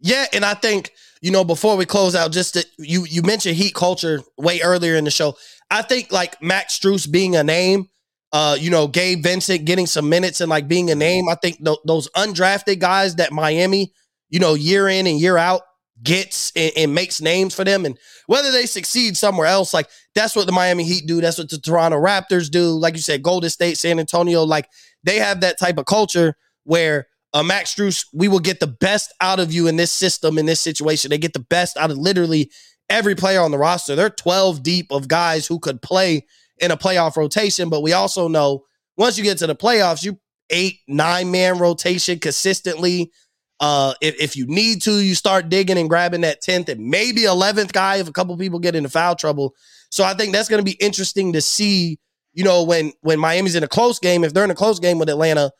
[0.00, 3.56] Yeah, and I think you know before we close out, just that you you mentioned
[3.56, 5.36] heat culture way earlier in the show.
[5.70, 7.86] I think like Max Strus being a name,
[8.32, 11.28] uh, you know, Gabe Vincent getting some minutes and like being a name.
[11.28, 13.92] I think th- those undrafted guys that Miami,
[14.30, 15.62] you know, year in and year out
[16.02, 20.34] gets and, and makes names for them, and whether they succeed somewhere else, like that's
[20.34, 21.20] what the Miami Heat do.
[21.20, 22.70] That's what the Toronto Raptors do.
[22.70, 24.68] Like you said, Golden State, San Antonio, like
[25.04, 26.34] they have that type of culture
[26.64, 30.38] where uh, Max Strus, we will get the best out of you in this system,
[30.38, 31.10] in this situation.
[31.10, 32.50] They get the best out of literally
[32.88, 33.94] every player on the roster.
[33.94, 36.26] They're 12 deep of guys who could play
[36.58, 38.64] in a playoff rotation, but we also know
[38.96, 40.18] once you get to the playoffs, you
[40.50, 43.12] eight, nine man rotation consistently.
[43.60, 47.22] Uh, if, if you need to, you start digging and grabbing that 10th and maybe
[47.22, 49.54] 11th guy if a couple people get into foul trouble.
[49.90, 51.98] So I think that's going to be interesting to see,
[52.32, 54.98] you know, when when Miami's in a close game, if they're in a close game
[54.98, 55.52] with Atlanta,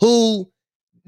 [0.00, 0.50] who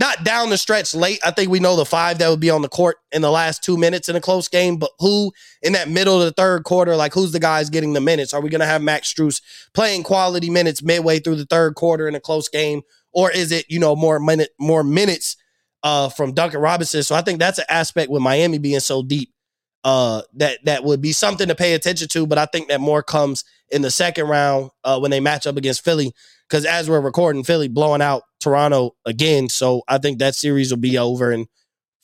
[0.00, 1.20] not down the stretch late.
[1.22, 3.62] I think we know the five that would be on the court in the last
[3.62, 5.30] two minutes in a close game, but who
[5.60, 8.32] in that middle of the third quarter, like who's the guys getting the minutes?
[8.32, 9.42] Are we going to have Max Strus
[9.74, 12.80] playing quality minutes midway through the third quarter in a close game,
[13.12, 15.36] or is it you know more minute more minutes
[15.82, 17.02] uh, from Duncan Robinson?
[17.02, 19.34] So I think that's an aspect with Miami being so deep
[19.84, 22.26] uh, that that would be something to pay attention to.
[22.26, 25.58] But I think that more comes in the second round uh, when they match up
[25.58, 26.14] against Philly.
[26.50, 30.80] Because as we're recording, Philly blowing out Toronto again, so I think that series will
[30.80, 31.46] be over in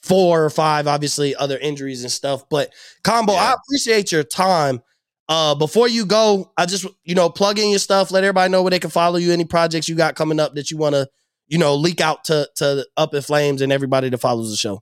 [0.03, 0.87] four or five.
[0.87, 2.49] Obviously, other injuries and stuff.
[2.49, 2.73] But
[3.03, 4.83] combo, I appreciate your time.
[5.29, 8.13] Uh, before you go, I just you know plug in your stuff.
[8.13, 9.33] Let everybody know where they can follow you.
[9.33, 11.09] Any projects you got coming up that you want to
[11.49, 14.81] you know leak out to to Up in Flames and everybody that follows the show.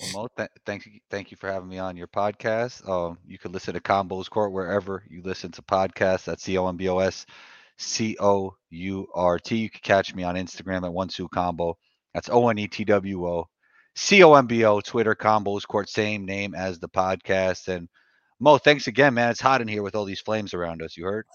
[0.00, 2.88] Well, Mo, th- thank you, thank you for having me on your podcast.
[2.88, 6.24] Um, you can listen to Combos Court wherever you listen to podcasts.
[6.24, 7.26] That's C O M B O S
[7.80, 9.56] C O U R T.
[9.56, 11.76] You can catch me on Instagram at one two combo.
[12.14, 13.48] That's O N E T W O
[13.96, 14.80] C O M B O.
[14.80, 17.68] Twitter Combos Court, same name as the podcast.
[17.68, 17.88] And
[18.42, 19.30] Mo, thanks again, man.
[19.30, 20.96] It's hot in here with all these flames around us.
[20.96, 21.26] You heard?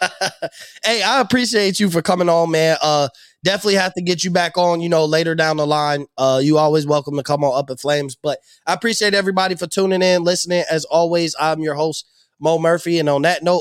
[0.84, 2.76] hey, I appreciate you for coming on, man.
[2.80, 3.08] Uh,
[3.44, 6.06] definitely have to get you back on, you know, later down the line.
[6.16, 8.14] Uh, you always welcome to come on Up in Flames.
[8.14, 10.64] But I appreciate everybody for tuning in, listening.
[10.70, 12.06] As always, I'm your host,
[12.38, 13.00] Mo Murphy.
[13.00, 13.60] And on that note,